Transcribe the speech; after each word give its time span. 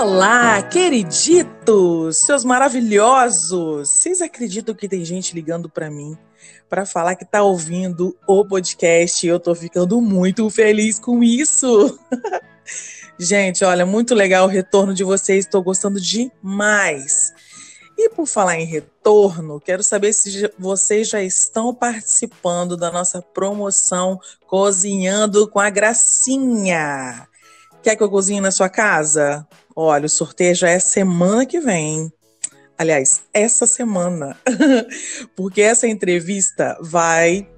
Olá, 0.00 0.62
queriditos, 0.62 2.16
seus 2.16 2.42
maravilhosos. 2.42 3.86
Vocês 3.86 4.22
acreditam 4.22 4.74
que 4.74 4.88
tem 4.88 5.04
gente 5.04 5.34
ligando 5.34 5.68
para 5.68 5.90
mim 5.90 6.16
para 6.70 6.86
falar 6.86 7.16
que 7.16 7.24
tá 7.26 7.42
ouvindo 7.42 8.16
o 8.26 8.42
podcast? 8.42 9.26
Eu 9.26 9.38
tô 9.38 9.54
ficando 9.54 10.00
muito 10.00 10.48
feliz 10.48 10.98
com 10.98 11.22
isso. 11.22 12.00
gente, 13.20 13.62
olha, 13.62 13.84
muito 13.84 14.14
legal 14.14 14.46
o 14.46 14.48
retorno 14.48 14.94
de 14.94 15.04
vocês, 15.04 15.44
estou 15.44 15.62
gostando 15.62 16.00
demais. 16.00 17.34
E 17.94 18.08
por 18.08 18.26
falar 18.26 18.58
em 18.58 18.64
retorno, 18.64 19.60
quero 19.60 19.82
saber 19.82 20.14
se 20.14 20.50
vocês 20.58 21.10
já 21.10 21.22
estão 21.22 21.74
participando 21.74 22.74
da 22.74 22.90
nossa 22.90 23.20
promoção 23.20 24.18
Cozinhando 24.46 25.46
com 25.46 25.60
a 25.60 25.68
Gracinha. 25.68 27.28
Quer 27.82 27.96
que 27.96 28.02
eu 28.02 28.08
cozinhe 28.08 28.40
na 28.40 28.50
sua 28.50 28.70
casa? 28.70 29.46
Olha, 29.74 30.06
o 30.06 30.08
sorteio 30.08 30.54
já 30.54 30.68
é 30.68 30.78
semana 30.78 31.46
que 31.46 31.60
vem. 31.60 32.12
Aliás, 32.76 33.22
essa 33.32 33.66
semana. 33.66 34.36
Porque 35.36 35.60
essa 35.60 35.86
entrevista 35.86 36.78
vai. 36.80 37.48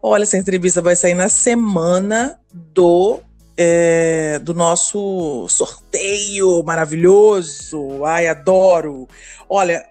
Olha, 0.00 0.22
essa 0.22 0.38
entrevista 0.38 0.80
vai 0.80 0.94
sair 0.94 1.14
na 1.14 1.28
semana 1.28 2.38
do 2.52 3.20
é, 3.56 4.38
do 4.38 4.54
nosso 4.54 5.48
sorteio 5.48 6.62
maravilhoso. 6.62 8.04
Ai, 8.04 8.28
adoro. 8.28 9.08
Olha, 9.48 9.84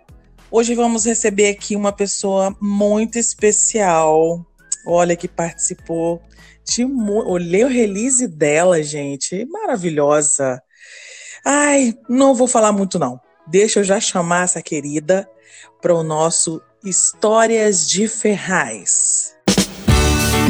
hoje 0.49 0.73
vamos 0.73 1.03
receber 1.05 1.49
aqui 1.49 1.75
uma 1.75 1.91
pessoa 1.91 2.55
muito 2.61 3.19
especial. 3.19 4.45
Olha, 4.85 5.17
que 5.17 5.27
participou 5.27 6.21
de. 6.63 6.85
Olhei 6.85 7.65
o 7.65 7.67
release 7.67 8.25
dela, 8.25 8.81
gente. 8.81 9.45
Maravilhosa. 9.45 10.63
Ai, 11.49 11.97
não 12.09 12.35
vou 12.35 12.45
falar 12.45 12.73
muito, 12.73 12.99
não. 12.99 13.21
Deixa 13.47 13.79
eu 13.79 13.83
já 13.85 14.01
chamar 14.01 14.43
essa 14.43 14.61
querida 14.61 15.25
para 15.81 15.95
o 15.95 16.03
nosso 16.03 16.61
Histórias 16.83 17.87
de 17.87 18.05
Ferraz. 18.05 19.33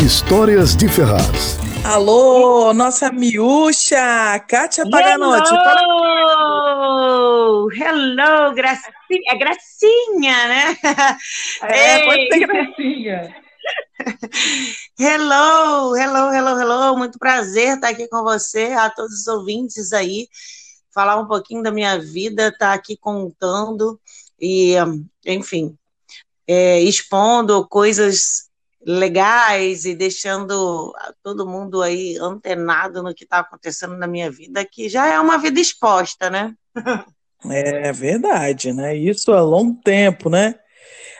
Histórias 0.04 0.76
de 0.76 0.90
Ferraz. 0.90 1.60
Alô, 1.86 2.74
nossa 2.74 3.12
miúcha, 3.12 4.40
Kátia 4.50 4.90
Paganotti. 4.90 5.54
Hello! 5.54 6.88
Hello, 7.72 8.56
Gracinha. 8.56 9.22
É 9.28 9.38
Gracinha, 9.38 10.48
né? 10.48 10.76
É, 11.62 12.06
pode 12.06 12.28
ser 12.28 12.40
Gracinha. 12.40 13.36
hello, 15.00 15.96
hello, 15.96 16.34
hello, 16.34 16.60
hello. 16.60 16.98
Muito 16.98 17.20
prazer 17.20 17.76
estar 17.76 17.90
aqui 17.90 18.08
com 18.08 18.24
você, 18.24 18.74
a 18.74 18.90
todos 18.90 19.14
os 19.22 19.28
ouvintes 19.28 19.94
aí. 19.94 20.28
Falar 20.98 21.18
um 21.18 21.28
pouquinho 21.28 21.62
da 21.62 21.70
minha 21.70 22.00
vida, 22.00 22.48
estar 22.48 22.74
aqui 22.74 22.98
contando 22.98 24.00
e, 24.42 24.74
enfim, 25.28 25.78
é, 26.48 26.82
expondo 26.82 27.68
coisas 27.68 28.50
legais 28.84 29.86
e 29.86 29.94
deixando 29.94 30.92
todo 31.22 31.46
mundo 31.46 31.84
aí 31.84 32.18
antenado 32.20 33.04
no 33.04 33.14
que 33.14 33.26
está 33.26 33.38
acontecendo 33.42 33.96
na 33.96 34.08
minha 34.08 34.32
vida, 34.32 34.66
que 34.66 34.90
já 34.90 35.06
é 35.06 35.20
uma 35.20 35.38
vida 35.38 35.60
exposta, 35.60 36.32
né? 36.32 36.56
É 37.48 37.94
verdade, 37.94 38.74
né? 38.74 38.98
Isso 38.98 39.32
há 39.32 39.42
longo 39.42 39.80
tempo, 39.84 40.28
né? 40.28 40.56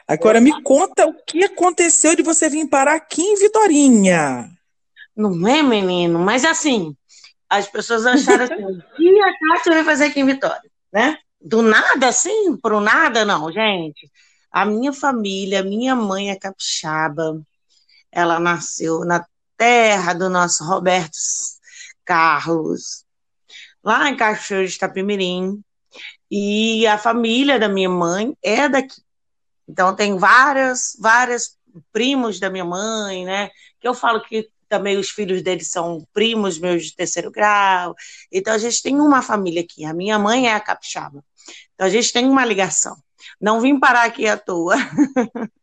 Agora 0.08 0.42
me 0.42 0.64
conta 0.64 1.06
o 1.06 1.14
que 1.14 1.44
aconteceu 1.44 2.16
de 2.16 2.24
você 2.24 2.50
vir 2.50 2.68
parar 2.68 2.96
aqui 2.96 3.22
em 3.22 3.36
Vitorinha. 3.36 4.50
Não 5.16 5.48
é, 5.48 5.62
menino? 5.62 6.18
Mas 6.18 6.44
assim, 6.44 6.96
as 7.50 7.68
pessoas 7.68 8.06
acharam 8.06 8.44
assim, 8.44 8.64
o 8.64 8.82
que 8.96 9.22
a 9.22 9.34
Cátia 9.40 9.74
vai 9.74 9.84
fazer 9.84 10.06
aqui 10.06 10.20
em 10.20 10.26
Vitória, 10.26 10.70
né? 10.92 11.18
Do 11.40 11.62
nada, 11.62 12.08
assim, 12.08 12.58
pro 12.58 12.80
nada, 12.80 13.24
não, 13.24 13.52
gente. 13.52 14.12
A 14.52 14.66
minha 14.66 14.92
família, 14.92 15.64
minha 15.64 15.96
mãe 15.96 16.32
é 16.32 16.36
capixaba, 16.36 17.42
ela 18.12 18.40
nasceu 18.40 19.06
na 19.06 19.26
terra 19.56 20.14
do 20.14 20.30
nosso 20.30 20.64
Roberto 20.64 21.18
Carlos, 22.04 23.06
lá 23.84 24.10
em 24.10 24.18
Cachoeiro 24.18 24.68
de 24.68 24.76
Itapemirim, 24.76 25.62
e 26.30 26.86
a 26.88 26.98
família 26.98 27.60
da 27.60 27.70
minha 27.70 27.90
mãe 27.90 28.36
é 28.44 28.68
daqui. 28.68 29.02
Então 29.68 29.96
tem 29.96 30.18
várias, 30.18 30.98
várias 31.00 31.58
primos 31.92 32.40
da 32.40 32.50
minha 32.50 32.66
mãe, 32.66 33.26
né? 33.26 33.50
Que 33.80 33.88
eu 33.88 33.94
falo 33.94 34.22
que 34.22 34.50
também 34.68 34.98
os 34.98 35.10
filhos 35.10 35.42
deles 35.42 35.70
são 35.70 36.06
primos 36.14 36.60
meus 36.60 36.86
de 36.86 36.96
terceiro 36.96 37.32
grau. 37.32 37.96
Então 38.32 38.54
a 38.54 38.58
gente 38.58 38.82
tem 38.82 39.00
uma 39.00 39.22
família 39.22 39.62
aqui. 39.62 39.86
A 39.86 39.94
minha 39.94 40.18
mãe 40.20 40.48
é 40.48 40.54
a 40.54 40.60
capixaba. 40.60 41.24
Então 41.74 41.88
a 41.88 41.90
gente 41.90 42.12
tem 42.12 42.26
uma 42.26 42.46
ligação. 42.46 42.96
Não 43.40 43.62
vim 43.62 43.80
parar 43.80 44.04
aqui 44.06 44.28
à 44.28 44.38
toa. 44.38 44.76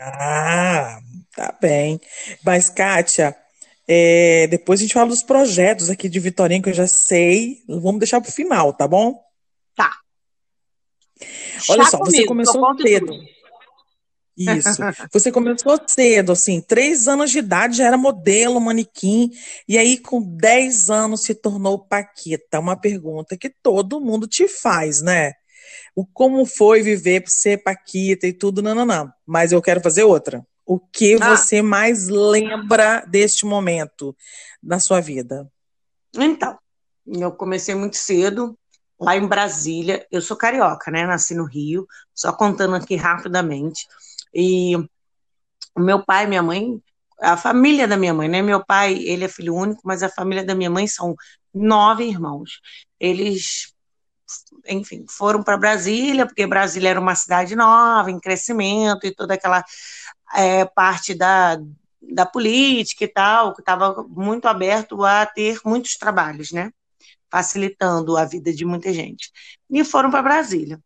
Ah, 0.00 1.00
tá 1.34 1.52
bem. 1.60 2.00
Mas, 2.44 2.70
Kátia, 2.70 3.36
é, 3.88 4.46
depois 4.46 4.78
a 4.78 4.82
gente 4.82 4.94
fala 4.94 5.08
dos 5.08 5.24
projetos 5.24 5.90
aqui 5.90 6.08
de 6.08 6.20
Vitorinha, 6.20 6.62
que 6.62 6.68
eu 6.68 6.74
já 6.74 6.86
sei. 6.86 7.64
Vamos 7.66 7.98
deixar 7.98 8.20
para 8.20 8.28
o 8.30 8.32
final, 8.32 8.72
tá 8.72 8.86
bom? 8.86 9.20
Tá. 9.74 9.90
Olha 11.68 11.82
Chá 11.82 11.90
só, 11.90 11.98
comigo, 11.98 12.16
você 12.16 12.26
começou 12.26 12.76
cedo. 12.80 13.12
Isso. 14.38 14.80
Você 15.12 15.32
começou 15.32 15.80
cedo, 15.86 16.32
assim, 16.32 16.60
três 16.60 17.08
anos 17.08 17.30
de 17.30 17.40
idade 17.40 17.78
já 17.78 17.86
era 17.86 17.98
modelo, 17.98 18.60
manequim, 18.60 19.30
e 19.66 19.76
aí 19.76 19.98
com 19.98 20.22
dez 20.22 20.88
anos 20.88 21.24
se 21.24 21.34
tornou 21.34 21.78
Paquita. 21.78 22.60
Uma 22.60 22.76
pergunta 22.76 23.36
que 23.36 23.50
todo 23.50 24.00
mundo 24.00 24.28
te 24.28 24.46
faz, 24.46 25.02
né? 25.02 25.32
o 25.98 26.06
como 26.06 26.46
foi 26.46 26.80
viver 26.80 27.24
ser 27.26 27.58
Paquita 27.58 28.24
e 28.24 28.32
tudo, 28.32 28.62
não, 28.62 28.72
não, 28.72 28.86
não. 28.86 29.12
Mas 29.26 29.50
eu 29.50 29.60
quero 29.60 29.80
fazer 29.80 30.04
outra. 30.04 30.46
O 30.64 30.78
que 30.78 31.16
ah. 31.20 31.36
você 31.36 31.60
mais 31.60 32.06
lembra 32.06 33.04
deste 33.04 33.44
momento 33.44 34.16
na 34.62 34.78
sua 34.78 35.00
vida? 35.00 35.50
Então, 36.14 36.56
eu 37.04 37.32
comecei 37.32 37.74
muito 37.74 37.96
cedo, 37.96 38.56
lá 39.00 39.16
em 39.16 39.26
Brasília. 39.26 40.06
Eu 40.08 40.22
sou 40.22 40.36
carioca, 40.36 40.88
né? 40.92 41.04
Nasci 41.04 41.34
no 41.34 41.44
Rio, 41.44 41.84
só 42.14 42.32
contando 42.32 42.76
aqui 42.76 42.94
rapidamente. 42.94 43.84
E 44.34 44.76
o 45.74 45.80
meu 45.80 46.04
pai 46.04 46.24
e 46.24 46.28
minha 46.28 46.42
mãe, 46.42 46.80
a 47.20 47.36
família 47.36 47.88
da 47.88 47.96
minha 47.96 48.14
mãe, 48.14 48.28
né? 48.28 48.42
Meu 48.42 48.64
pai, 48.64 48.94
ele 48.94 49.24
é 49.24 49.28
filho 49.28 49.54
único, 49.54 49.82
mas 49.84 50.02
a 50.02 50.08
família 50.08 50.44
da 50.44 50.54
minha 50.54 50.70
mãe 50.70 50.86
são 50.86 51.14
nove 51.54 52.04
irmãos. 52.04 52.60
Eles 53.00 53.74
enfim, 54.66 55.04
foram 55.08 55.42
para 55.42 55.56
Brasília, 55.56 56.26
porque 56.26 56.46
Brasília 56.46 56.90
era 56.90 57.00
uma 57.00 57.14
cidade 57.14 57.56
nova, 57.56 58.10
em 58.10 58.20
crescimento, 58.20 59.06
e 59.06 59.14
toda 59.14 59.34
aquela 59.34 59.64
é, 60.34 60.64
parte 60.66 61.14
da, 61.14 61.58
da 62.00 62.26
política 62.26 63.04
e 63.04 63.08
tal, 63.08 63.54
que 63.54 63.60
estava 63.60 64.04
muito 64.08 64.46
aberto 64.46 65.04
a 65.04 65.24
ter 65.26 65.60
muitos 65.64 65.96
trabalhos, 65.96 66.52
né? 66.52 66.70
Facilitando 67.30 68.16
a 68.16 68.24
vida 68.24 68.52
de 68.52 68.64
muita 68.64 68.92
gente. 68.92 69.30
E 69.70 69.84
foram 69.84 70.10
para 70.10 70.22
Brasília. 70.22 70.80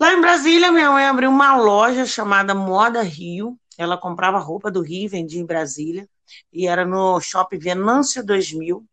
Lá 0.00 0.12
em 0.12 0.20
Brasília, 0.20 0.70
minha 0.70 0.90
mãe 0.90 1.06
abriu 1.06 1.28
uma 1.28 1.56
loja 1.56 2.06
chamada 2.06 2.54
Moda 2.54 3.02
Rio. 3.02 3.58
Ela 3.76 3.98
comprava 3.98 4.38
roupa 4.38 4.70
do 4.70 4.80
Rio, 4.80 5.08
vendia 5.08 5.40
em 5.40 5.46
Brasília. 5.46 6.08
E 6.52 6.68
era 6.68 6.84
no 6.86 7.20
Shopping 7.20 7.58
Venâncio 7.58 8.24
2000, 8.24 8.86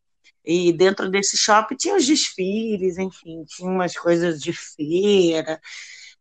e 0.43 0.71
dentro 0.71 1.09
desse 1.09 1.37
shopping 1.37 1.75
tinha 1.75 1.95
os 1.95 2.05
desfiles, 2.05 2.97
enfim, 2.97 3.43
tinha 3.45 3.69
umas 3.69 3.95
coisas 3.95 4.39
de 4.39 4.53
feira. 4.53 5.59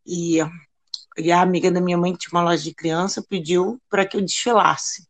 E, 0.06 0.38
e 1.16 1.32
a 1.32 1.40
amiga 1.40 1.70
da 1.70 1.80
minha 1.80 1.98
mãe, 1.98 2.12
que 2.12 2.20
tinha 2.20 2.38
uma 2.38 2.44
loja 2.44 2.62
de 2.62 2.74
criança, 2.74 3.24
pediu 3.28 3.80
para 3.88 4.06
que 4.06 4.16
eu 4.16 4.22
desfilasse. 4.22 5.06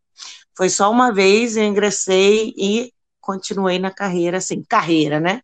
Foi 0.56 0.68
só 0.68 0.90
uma 0.90 1.12
vez, 1.12 1.56
eu 1.56 1.64
ingressei 1.64 2.54
e 2.56 2.92
continuei 3.20 3.78
na 3.78 3.90
carreira, 3.90 4.38
assim, 4.38 4.62
carreira, 4.62 5.20
né? 5.20 5.42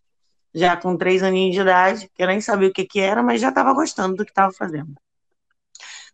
Já 0.55 0.77
com 0.77 0.97
três 0.97 1.23
aninhos 1.23 1.55
de 1.55 1.61
idade, 1.61 2.11
que 2.15 2.23
eu 2.23 2.27
nem 2.27 2.41
sabia 2.41 2.69
o 2.69 2.73
que, 2.73 2.85
que 2.85 3.01
era, 3.01 3.23
mas 3.23 3.41
já 3.41 3.51
estava 3.51 3.73
gostando 3.73 4.17
do 4.17 4.25
que 4.25 4.31
estava 4.31 4.53
fazendo. 4.53 4.95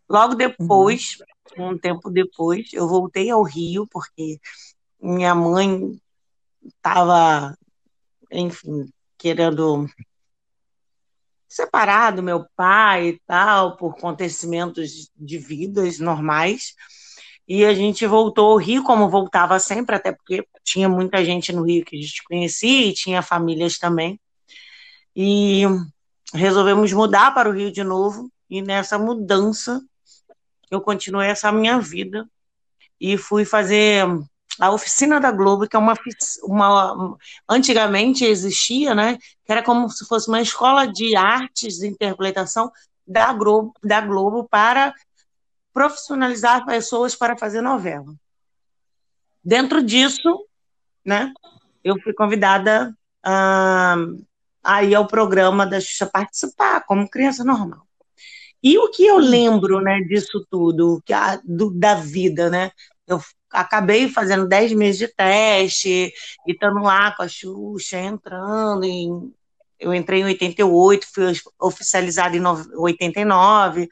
Logo 0.09 0.35
depois, 0.35 1.19
uhum. 1.56 1.71
um 1.71 1.79
tempo 1.79 2.11
depois, 2.11 2.73
eu 2.73 2.87
voltei 2.87 3.31
ao 3.31 3.43
Rio, 3.43 3.87
porque 3.91 4.38
minha 5.00 5.35
mãe 5.35 6.00
estava, 6.65 7.56
enfim, 8.31 8.88
querendo 9.19 9.87
separado, 11.49 12.23
meu 12.23 12.47
pai 12.55 13.09
e 13.09 13.21
tal, 13.27 13.77
por 13.77 13.93
acontecimentos 13.93 15.11
de 15.17 15.39
vidas 15.39 15.99
normais. 15.99 16.75
E 17.49 17.65
a 17.65 17.73
gente 17.75 18.06
voltou 18.06 18.53
ao 18.53 18.59
Rio, 18.59 18.82
como 18.82 19.09
voltava 19.09 19.59
sempre, 19.59 19.94
até 19.94 20.12
porque 20.12 20.47
tinha 20.65 20.89
muita 20.89 21.25
gente 21.25 21.53
no 21.53 21.62
Rio 21.62 21.85
que 21.85 21.97
a 21.97 22.00
gente 22.00 22.23
conhecia 22.25 22.89
e 22.89 22.93
tinha 22.93 23.23
famílias 23.23 23.79
também. 23.79 24.21
E 25.17 25.63
resolvemos 26.35 26.93
mudar 26.93 27.33
para 27.33 27.49
o 27.49 27.53
Rio 27.53 27.73
de 27.73 27.83
novo. 27.83 28.31
E 28.51 28.61
nessa 28.61 28.99
mudança, 28.99 29.83
eu 30.71 30.81
continuei 30.81 31.29
essa 31.29 31.51
minha 31.51 31.81
vida 31.81 32.29
e 33.01 33.17
fui 33.17 33.45
fazer 33.45 34.07
a 34.61 34.71
oficina 34.71 35.21
da 35.21 35.31
Globo, 35.31 35.67
que 35.67 35.77
é 35.77 35.79
uma, 35.79 35.95
uma 36.43 37.17
antigamente 37.49 38.25
existia, 38.25 38.95
né? 38.95 39.19
Que 39.45 39.53
era 39.53 39.63
como 39.63 39.89
se 39.91 40.07
fosse 40.07 40.29
uma 40.29 40.41
escola 40.41 40.87
de 40.87 41.17
artes 41.17 41.79
de 41.79 41.87
interpretação 41.87 42.71
da 43.07 43.33
Globo, 43.33 43.75
da 43.83 44.01
Globo 44.01 44.45
para 44.49 44.95
profissionalizar 45.73 46.65
pessoas 46.65 47.15
para 47.15 47.37
fazer 47.37 47.61
novela. 47.61 48.15
Dentro 49.45 49.83
disso, 49.83 50.47
né? 51.05 51.33
Eu 51.85 52.01
fui 52.01 52.13
convidada 52.13 52.97
a 53.23 53.97
ir 54.83 54.95
ao 54.95 55.07
programa 55.07 55.67
da 55.67 55.81
Xuxa 55.81 56.07
participar 56.07 56.85
como 56.85 57.09
criança 57.09 57.45
normal. 57.45 57.87
E 58.63 58.79
o 58.79 58.91
que 58.91 59.07
eu 59.07 59.19
lembro, 59.19 59.81
né, 59.81 60.01
disso 60.01 60.45
tudo, 60.51 61.01
que 61.05 61.13
a, 61.13 61.41
do, 61.45 61.71
da 61.71 61.95
vida, 61.95 62.51
né? 62.51 62.71
Eu 63.07 63.21
acabei 63.51 64.09
fazendo 64.09 64.49
10 64.49 64.73
meses 64.73 64.99
de 64.99 65.09
teste, 65.09 66.13
e 66.47 66.53
estando 66.53 66.83
lá 66.83 67.13
com 67.13 67.23
a 67.23 67.29
Xuxa, 67.29 67.99
entrando 67.99 68.85
em. 68.85 69.33
Eu 69.79 69.95
entrei 69.95 70.21
em 70.23 70.25
88, 70.25 71.07
fui 71.13 71.33
oficializada 71.61 72.37
em 72.37 72.43
89, 72.75 73.89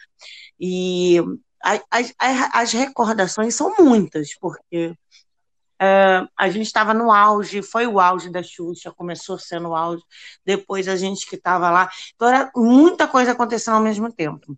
e 0.58 1.20
as, 1.62 1.82
as, 1.90 2.14
as 2.52 2.72
recordações 2.72 3.54
são 3.54 3.74
muitas, 3.78 4.34
porque 4.40 4.94
é, 5.80 6.26
a 6.36 6.48
gente 6.48 6.66
estava 6.66 6.94
no 6.94 7.12
auge, 7.12 7.62
foi 7.62 7.86
o 7.86 8.00
auge 8.00 8.30
da 8.30 8.42
Xuxa, 8.42 8.92
começou 8.92 9.38
sendo 9.38 9.70
o 9.70 9.74
auge, 9.74 10.02
depois 10.44 10.88
a 10.88 10.96
gente 10.96 11.26
que 11.26 11.36
estava 11.36 11.70
lá. 11.70 11.90
Então, 12.14 12.28
era 12.28 12.50
muita 12.54 13.06
coisa 13.08 13.32
acontecendo 13.32 13.74
ao 13.74 13.82
mesmo 13.82 14.12
tempo. 14.12 14.56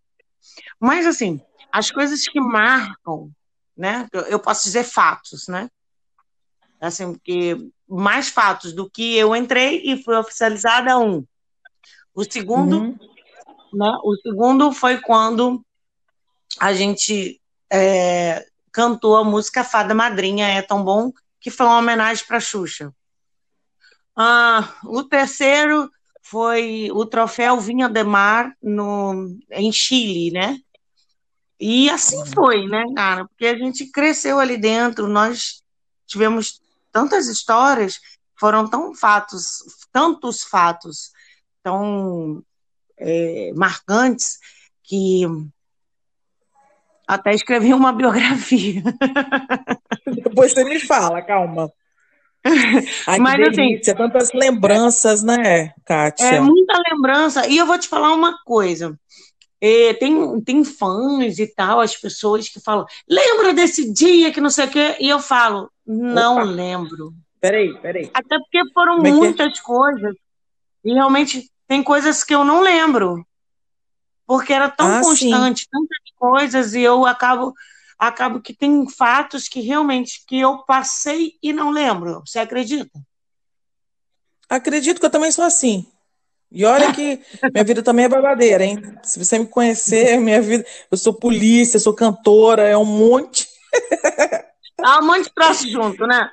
Mas, 0.79 1.07
assim, 1.07 1.41
as 1.73 1.91
coisas 1.91 2.23
que 2.23 2.41
marcam 2.41 3.31
né? 3.77 4.09
Eu 4.29 4.41
posso 4.41 4.65
dizer 4.65 4.85
fatos, 4.85 5.47
né? 5.49 5.69
Assim, 6.81 7.13
porque 7.13 7.57
mais 7.87 8.29
fatos 8.29 8.73
do 8.73 8.89
que 8.89 9.17
eu 9.17 9.37
entrei 9.37 9.83
e 9.85 10.03
fui 10.03 10.17
oficializada 10.17 10.99
um. 10.99 11.25
O 12.15 12.25
segundo, 12.25 12.79
uhum. 12.79 12.99
né? 13.75 13.99
O 14.03 14.17
segundo 14.23 14.73
foi 14.73 15.01
quando 15.01 15.63
a 16.59 16.73
gente 16.73 17.41
é, 17.71 18.47
cantou 18.77 19.17
a 19.17 19.25
música 19.25 19.65
Fada 19.65 19.95
Madrinha 19.95 20.49
é 20.49 20.61
tão 20.61 20.85
bom 20.85 21.11
que 21.41 21.51
foi 21.51 21.65
uma 21.65 21.79
homenagem 21.79 22.27
para 22.27 22.39
Xuxa. 22.39 22.95
Ah, 24.15 24.71
o 24.85 25.03
terceiro 25.03 25.91
foi 26.23 26.91
o 26.93 27.07
troféu 27.07 27.59
Vinha 27.59 27.89
de 27.89 28.05
Mar 28.05 28.55
no, 28.63 29.35
em 29.51 29.73
Chile, 29.73 30.31
né? 30.31 30.59
E 31.59 31.89
assim 31.89 32.23
foi, 32.27 32.67
né, 32.67 32.85
cara? 32.95 33.25
Porque 33.25 33.47
a 33.47 33.57
gente 33.57 33.91
cresceu 33.91 34.39
ali 34.39 34.59
dentro, 34.59 35.09
nós 35.09 35.63
tivemos 36.07 36.61
tantas 36.93 37.29
histórias, 37.29 37.99
foram 38.39 38.69
tão 38.69 38.95
fatos, 38.95 39.63
tantos 39.91 40.43
fatos 40.43 41.13
tão 41.63 42.45
é, 42.99 43.55
marcantes 43.57 44.39
que 44.83 45.23
até 47.07 47.35
escrevi 47.35 47.73
uma 47.73 47.93
biografia. 47.93 48.83
Depois 50.07 50.53
você 50.53 50.65
me 50.65 50.81
fala, 50.81 51.23
calma. 51.23 51.71
Ai, 53.07 53.19
Mas 53.19 53.41
assim, 53.41 53.57
delícia, 53.57 53.93
assim, 53.93 54.03
tantas 54.03 54.33
lembranças, 54.33 55.23
né, 55.23 55.73
Kátia? 55.85 56.27
É 56.27 56.41
muita 56.41 56.81
lembrança. 56.91 57.47
E 57.49 57.57
eu 57.57 57.67
vou 57.67 57.79
te 57.79 57.89
falar 57.89 58.13
uma 58.13 58.39
coisa. 58.45 58.99
É, 59.61 59.95
tem, 59.95 60.41
tem 60.43 60.65
fãs 60.65 61.39
e 61.39 61.47
tal, 61.47 61.81
as 61.81 61.97
pessoas 61.97 62.49
que 62.49 62.61
falam, 62.61 62.85
lembra 63.09 63.55
desse 63.55 63.93
dia 63.93 64.33
que 64.33 64.41
não 64.41 64.51
sei 64.51 64.67
o 64.67 64.71
quê? 64.71 64.97
E 65.01 65.09
eu 65.09 65.19
falo, 65.19 65.71
não 65.87 66.35
Opa. 66.35 66.45
lembro. 66.45 67.13
Peraí, 67.41 67.75
peraí. 67.79 68.11
Até 68.13 68.39
porque 68.39 68.61
foram 68.73 69.05
é, 69.05 69.09
é 69.09 69.13
muitas 69.13 69.59
é? 69.59 69.63
coisas. 69.63 70.15
E 70.85 70.93
realmente 70.93 71.51
tem 71.67 71.83
coisas 71.83 72.23
que 72.23 72.35
eu 72.35 72.45
não 72.45 72.61
lembro. 72.61 73.27
Porque 74.27 74.53
era 74.53 74.69
tão 74.69 74.97
ah, 74.97 75.01
constante, 75.01 75.63
sim. 75.63 75.69
tantas 75.71 75.99
coisas, 76.17 76.75
e 76.75 76.81
eu 76.81 77.07
acabo, 77.07 77.55
acabo 77.99 78.41
que 78.41 78.53
tem 78.53 78.89
fatos 78.89 79.49
que 79.49 79.61
realmente 79.61 80.25
que 80.27 80.41
eu 80.41 80.59
passei 80.65 81.35
e 81.43 81.53
não 81.53 81.71
lembro. 81.71 82.23
Você 82.27 82.39
acredita? 82.39 82.91
Acredito 84.49 84.99
que 84.99 85.07
eu 85.07 85.11
também 85.11 85.31
sou 85.31 85.45
assim. 85.45 85.87
E 86.51 86.65
olha 86.65 86.93
que 86.93 87.21
minha 87.53 87.65
vida 87.65 87.83
também 87.83 88.05
é 88.05 88.09
babadeira, 88.09 88.65
hein? 88.65 88.81
Se 89.03 89.19
você 89.23 89.39
me 89.39 89.47
conhecer, 89.47 90.19
minha 90.21 90.41
vida. 90.41 90.65
Eu 90.91 90.97
sou 90.97 91.15
polícia, 91.15 91.79
sou 91.79 91.95
cantora, 91.95 92.63
é 92.63 92.77
um 92.77 92.85
monte. 92.85 93.47
Há 94.83 95.01
um 95.01 95.07
monte 95.07 95.25
de 95.25 95.35
troço 95.35 95.69
junto, 95.69 96.07
né? 96.07 96.31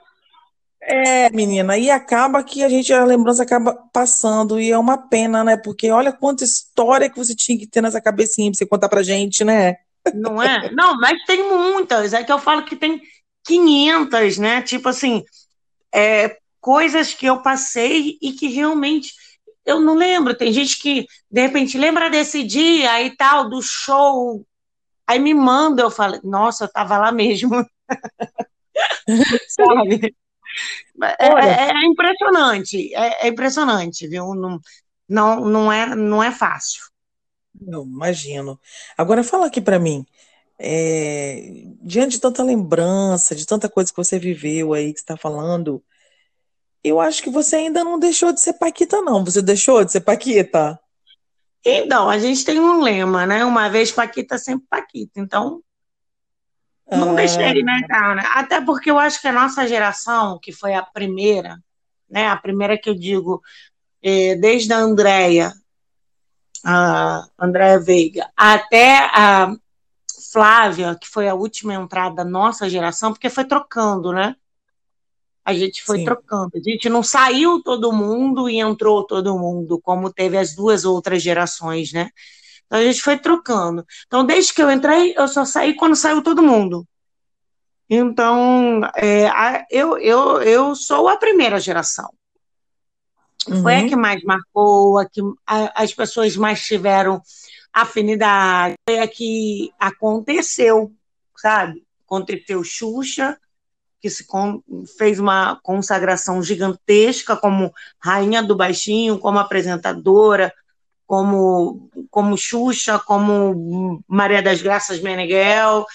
É, 0.85 1.29
menina, 1.29 1.77
e 1.77 1.89
acaba 1.89 2.43
que 2.43 2.61
a 2.61 2.67
gente, 2.67 2.91
a 2.91 3.05
lembrança 3.05 3.43
acaba 3.43 3.73
passando, 3.93 4.59
e 4.59 4.69
é 4.69 4.77
uma 4.77 4.97
pena, 4.97 5.43
né? 5.43 5.55
Porque 5.55 5.89
olha 5.89 6.11
quanta 6.11 6.43
história 6.43 7.09
que 7.09 7.17
você 7.17 7.33
tinha 7.33 7.57
que 7.57 7.65
ter 7.65 7.81
nessa 7.81 8.01
cabecinha 8.01 8.51
pra 8.51 8.57
você 8.57 8.65
contar 8.65 8.89
pra 8.89 9.01
gente, 9.01 9.45
né? 9.45 9.77
Não 10.13 10.41
é? 10.41 10.69
Não, 10.71 10.97
mas 10.99 11.23
tem 11.25 11.47
muitas. 11.47 12.13
É 12.13 12.23
que 12.23 12.31
eu 12.31 12.39
falo 12.39 12.65
que 12.65 12.75
tem 12.75 13.01
500, 13.45 14.37
né? 14.37 14.61
Tipo 14.61 14.89
assim, 14.89 15.23
é, 15.93 16.37
coisas 16.59 17.13
que 17.13 17.25
eu 17.25 17.41
passei 17.41 18.17
e 18.21 18.33
que 18.33 18.47
realmente 18.47 19.13
eu 19.65 19.79
não 19.79 19.95
lembro. 19.95 20.35
Tem 20.35 20.51
gente 20.51 20.79
que, 20.81 21.05
de 21.31 21.41
repente, 21.41 21.77
lembra 21.77 22.09
desse 22.09 22.43
dia 22.43 23.01
e 23.01 23.15
tal, 23.15 23.49
do 23.49 23.61
show. 23.61 24.45
Aí 25.07 25.19
me 25.19 25.33
manda, 25.33 25.81
eu 25.81 25.91
falo, 25.91 26.19
nossa, 26.23 26.65
eu 26.65 26.71
tava 26.71 26.97
lá 26.97 27.11
mesmo. 27.11 27.65
Sabe? 29.47 30.13
É, 31.01 31.25
é, 31.25 31.69
é, 31.71 31.85
impressionante, 31.85 32.93
é, 32.93 33.25
é, 33.25 33.27
impressionante, 33.27 34.07
viu? 34.07 34.33
Não, 34.35 34.59
não, 35.07 35.39
não, 35.45 35.71
é, 35.71 35.95
não 35.95 36.23
é 36.23 36.31
fácil. 36.31 36.83
Não, 37.59 37.83
imagino. 37.83 38.59
Agora 38.97 39.23
fala 39.23 39.47
aqui 39.47 39.61
para 39.61 39.79
mim, 39.79 40.05
é, 40.59 41.65
diante 41.81 42.13
de 42.13 42.21
tanta 42.21 42.43
lembrança, 42.43 43.35
de 43.35 43.45
tanta 43.45 43.69
coisa 43.69 43.91
que 43.91 43.97
você 43.97 44.19
viveu 44.19 44.73
aí, 44.73 44.93
que 44.93 44.99
está 44.99 45.17
falando, 45.17 45.83
eu 46.83 46.99
acho 46.99 47.23
que 47.23 47.29
você 47.29 47.55
ainda 47.55 47.83
não 47.83 47.97
deixou 47.97 48.33
de 48.33 48.41
ser 48.41 48.53
Paquita, 48.53 49.01
não. 49.01 49.23
Você 49.23 49.41
deixou 49.41 49.83
de 49.85 49.91
ser 49.91 50.01
Paquita? 50.01 50.79
Então, 51.65 52.09
a 52.09 52.19
gente 52.19 52.43
tem 52.43 52.59
um 52.59 52.81
lema, 52.81 53.25
né? 53.25 53.45
Uma 53.45 53.69
vez 53.69 53.91
Paquita, 53.91 54.37
sempre 54.37 54.65
Paquita. 54.69 55.19
Então, 55.19 55.61
não 56.89 57.11
ah. 57.11 57.15
deixei, 57.15 57.63
né, 57.63 57.81
cara? 57.87 58.21
Até 58.35 58.61
porque 58.61 58.91
eu 58.91 58.99
acho 58.99 59.21
que 59.21 59.27
a 59.27 59.33
nossa 59.33 59.67
geração, 59.67 60.39
que 60.39 60.51
foi 60.51 60.73
a 60.73 60.83
primeira, 60.83 61.57
né? 62.09 62.27
A 62.27 62.37
primeira 62.37 62.77
que 62.77 62.89
eu 62.89 62.95
digo, 62.95 63.41
é, 64.01 64.35
desde 64.35 64.73
a 64.73 64.77
Andréia, 64.77 65.53
a 66.63 67.27
Andréia 67.39 67.79
Veiga, 67.79 68.29
até 68.35 68.97
a 69.13 69.55
Flávia, 70.31 70.97
que 70.99 71.07
foi 71.07 71.27
a 71.27 71.35
última 71.35 71.73
entrada 71.73 72.15
da 72.17 72.25
nossa 72.25 72.69
geração, 72.69 73.11
porque 73.11 73.29
foi 73.29 73.45
trocando, 73.45 74.11
né? 74.11 74.35
a 75.45 75.53
gente 75.53 75.83
foi 75.83 75.99
Sim. 75.99 76.05
trocando. 76.05 76.51
A 76.55 76.69
gente 76.69 76.87
não 76.89 77.03
saiu 77.03 77.61
todo 77.61 77.91
mundo 77.91 78.49
e 78.49 78.59
entrou 78.59 79.03
todo 79.03 79.37
mundo, 79.37 79.79
como 79.81 80.11
teve 80.11 80.37
as 80.37 80.55
duas 80.55 80.85
outras 80.85 81.21
gerações, 81.21 81.91
né? 81.91 82.09
Então 82.65 82.79
a 82.79 82.83
gente 82.83 83.01
foi 83.01 83.17
trocando. 83.17 83.85
Então, 84.07 84.25
desde 84.25 84.53
que 84.53 84.61
eu 84.61 84.71
entrei, 84.71 85.13
eu 85.17 85.27
só 85.27 85.45
saí 85.45 85.75
quando 85.75 85.95
saiu 85.95 86.21
todo 86.21 86.43
mundo. 86.43 86.87
Então, 87.89 88.81
é, 88.95 89.27
a, 89.27 89.65
eu, 89.69 89.97
eu, 89.97 90.41
eu 90.41 90.75
sou 90.75 91.07
a 91.07 91.17
primeira 91.17 91.59
geração. 91.59 92.09
Uhum. 93.47 93.61
Foi 93.61 93.75
a 93.75 93.79
uhum. 93.79 93.89
que 93.89 93.95
mais 93.95 94.23
marcou, 94.23 94.97
a 94.97 95.05
que 95.05 95.21
a, 95.45 95.83
as 95.83 95.93
pessoas 95.93 96.35
mais 96.35 96.63
tiveram 96.63 97.21
afinidade, 97.73 98.75
foi 98.87 98.99
a 98.99 99.07
que 99.07 99.73
aconteceu, 99.79 100.91
sabe? 101.35 101.83
Aconteceu 102.05 102.63
Xuxa, 102.63 103.37
que 103.99 104.09
se 104.09 104.25
fez 104.97 105.19
uma 105.19 105.59
consagração 105.63 106.43
gigantesca 106.43 107.35
como 107.35 107.73
rainha 107.99 108.43
do 108.43 108.55
baixinho, 108.55 109.17
como 109.17 109.39
apresentadora, 109.39 110.53
como 111.13 111.91
como 112.09 112.35
Xuxa, 112.35 112.97
como 112.97 114.03
Maria 114.07 114.41
das 114.41 114.63
Graças 114.63 114.99
Meneghel 114.99 115.85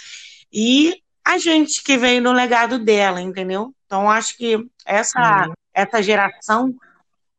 e 0.53 1.03
a 1.25 1.39
gente 1.39 1.83
que 1.83 1.99
veio 1.99 2.23
no 2.23 2.31
legado 2.31 2.79
dela, 2.79 3.21
entendeu? 3.21 3.75
Então 3.85 4.09
acho 4.09 4.37
que 4.37 4.65
essa 4.87 5.49
uhum. 5.49 5.55
essa 5.75 6.01
geração 6.01 6.73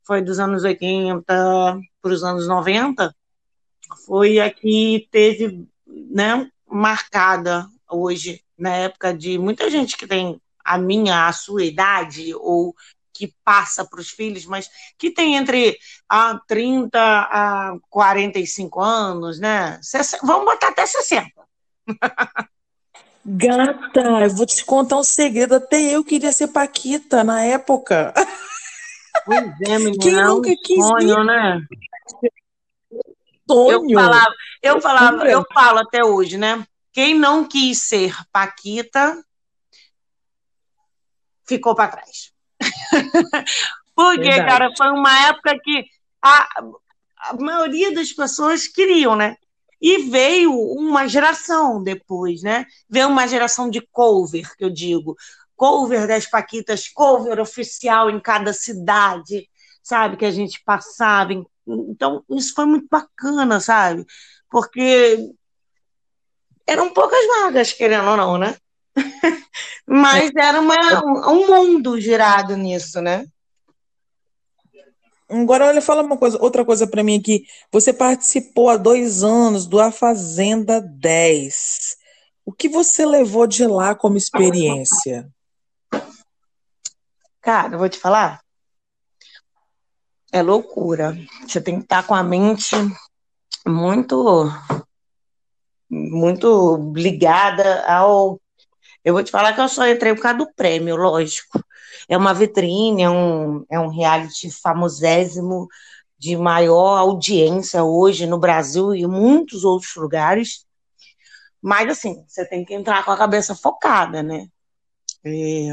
foi 0.03 0.21
dos 0.21 0.39
anos 0.39 0.65
80 0.65 1.24
para 2.01 2.12
os 2.12 2.21
anos 2.21 2.50
90, 2.50 3.15
foi 4.05 4.39
a 4.39 4.51
que 4.51 5.07
teve, 5.09 5.65
né, 5.88 6.51
marcada 6.69 7.65
hoje, 7.89 8.43
na 8.57 8.75
época 8.75 9.13
de 9.13 9.38
muita 9.38 9.69
gente 9.69 9.95
que 9.95 10.05
tem 10.05 10.41
a 10.65 10.77
minha, 10.77 11.27
a 11.27 11.31
sua 11.31 11.63
idade, 11.63 12.33
ou 12.36 12.75
que 13.19 13.35
passa 13.43 13.83
para 13.83 13.99
os 13.99 14.09
filhos, 14.09 14.45
mas 14.45 14.69
que 14.97 15.11
tem 15.11 15.35
entre 15.35 15.77
a 16.07 16.39
30 16.47 16.97
a 16.97 17.75
45 17.89 18.81
anos, 18.81 19.41
né? 19.41 19.77
Vamos 20.23 20.45
botar 20.45 20.69
até 20.69 20.85
60. 20.85 21.29
Gata, 23.25 23.99
eu 24.23 24.29
vou 24.29 24.45
te 24.45 24.63
contar 24.63 24.95
um 24.95 25.03
segredo. 25.03 25.55
Até 25.55 25.81
eu 25.81 26.01
queria 26.01 26.31
ser 26.31 26.47
Paquita 26.47 27.21
na 27.25 27.43
época. 27.43 28.13
Pois 29.25 29.43
é, 29.67 29.77
menina. 29.77 29.97
Quem 30.01 30.17
é 30.17 30.23
nunca 30.23 30.55
quis 30.63 30.88
sonho, 30.88 31.23
né? 31.25 31.61
Sonho. 33.45 33.91
Eu 33.91 33.99
falava, 33.99 34.33
eu 34.63 34.81
falava, 34.81 35.29
eu 35.29 35.45
falo 35.53 35.79
até 35.79 36.05
hoje, 36.05 36.38
né? 36.38 36.65
Quem 36.93 37.19
não 37.19 37.45
quis 37.45 37.79
ser 37.79 38.15
Paquita 38.31 39.21
ficou 41.45 41.75
para 41.75 41.91
trás. 41.91 42.31
Porque, 43.96 44.22
Verdade. 44.22 44.50
cara, 44.50 44.70
foi 44.78 44.89
uma 44.89 45.28
época 45.28 45.58
que 45.62 45.86
a, 46.22 46.48
a 47.18 47.34
maioria 47.36 47.94
das 47.94 48.12
pessoas 48.12 48.68
queriam, 48.68 49.16
né? 49.16 49.36
E 49.82 50.10
veio 50.10 50.54
uma 50.54 51.08
geração 51.08 51.82
depois, 51.82 52.42
né? 52.42 52.66
Veio 52.89 53.08
uma 53.08 53.28
geração 53.28 53.70
de 53.70 53.82
cover, 53.92 54.56
que 54.58 54.63
eu 54.63 54.70
digo. 54.70 55.16
Cover 55.56 56.08
das 56.08 56.25
Paquitas, 56.25 56.88
cover 56.88 57.39
oficial 57.39 58.10
em 58.10 58.20
cada 58.20 58.54
cidade, 58.54 59.50
sabe? 59.84 60.18
Que 60.18 60.25
a 60.25 60.32
gente 60.32 60.62
passava. 60.63 61.34
Então, 61.68 62.24
isso 62.30 62.54
foi 62.54 62.66
muito 62.66 62.88
bacana, 62.89 63.60
sabe? 63.60 64.06
Porque 64.50 65.30
eram 66.66 66.94
poucas 66.94 67.25
vagas, 67.42 67.74
querendo 67.74 68.10
ou 68.10 68.18
não, 68.18 68.38
né? 68.38 68.56
Mas 69.89 70.29
era 70.38 70.62
uma, 70.62 70.75
um 71.31 71.48
mundo 71.48 72.00
girado 72.00 72.55
nisso, 72.55 73.01
né? 73.01 73.25
Agora, 75.27 75.65
olha, 75.65 75.81
fala 75.81 76.03
uma 76.03 76.15
coisa, 76.15 76.39
outra 76.39 76.63
coisa 76.63 76.86
para 76.86 77.03
mim 77.03 77.19
aqui. 77.19 77.43
Você 77.72 77.91
participou 77.91 78.69
há 78.69 78.77
dois 78.77 79.24
anos 79.24 79.65
do 79.65 79.79
A 79.79 79.91
Fazenda 79.91 80.79
10. 80.79 81.98
O 82.46 82.51
que 82.51 82.69
você 82.69 83.03
levou 83.03 83.48
de 83.48 83.65
lá 83.65 83.96
como 83.96 84.15
experiência? 84.15 85.27
Cara, 87.41 87.74
eu 87.74 87.79
vou 87.79 87.89
te 87.89 87.98
falar. 87.98 88.41
É 90.31 90.43
loucura. 90.43 91.17
Você 91.48 91.60
tem 91.60 91.77
que 91.77 91.84
estar 91.84 92.05
com 92.05 92.13
a 92.13 92.22
mente 92.22 92.75
muito, 93.65 94.51
muito 95.89 96.93
ligada 96.96 97.84
ao 97.88 98.39
eu 99.10 99.13
vou 99.13 99.24
te 99.24 99.32
falar 99.32 99.54
que 99.54 99.62
eu 99.62 99.68
só 99.68 99.88
entrei 99.88 100.13
por 100.13 100.22
causa 100.22 100.38
do 100.38 100.54
prêmio, 100.54 100.96
lógico. 100.96 101.63
É 102.08 102.18
uma 102.18 102.34
vitrine, 102.34 103.04
é 103.04 103.10
um, 103.10 103.66
é 103.70 103.80
um 103.80 103.88
reality 103.88 104.50
famosésimo, 104.51 105.68
de 106.18 106.36
maior 106.36 106.98
audiência 106.98 107.84
hoje 107.84 108.25
no 108.25 108.38
Brasil 108.38 108.94
e 108.94 109.01
em 109.04 109.08
muitos 109.08 109.63
outros 109.63 109.96
lugares. 109.96 110.66
Mas, 111.62 111.89
assim, 111.89 112.24
você 112.28 112.46
tem 112.46 112.63
que 112.63 112.74
entrar 112.74 113.04
com 113.04 113.12
a 113.12 113.18
cabeça 113.18 113.56
focada, 113.56 114.22
né? 114.22 114.48
É... 115.25 115.72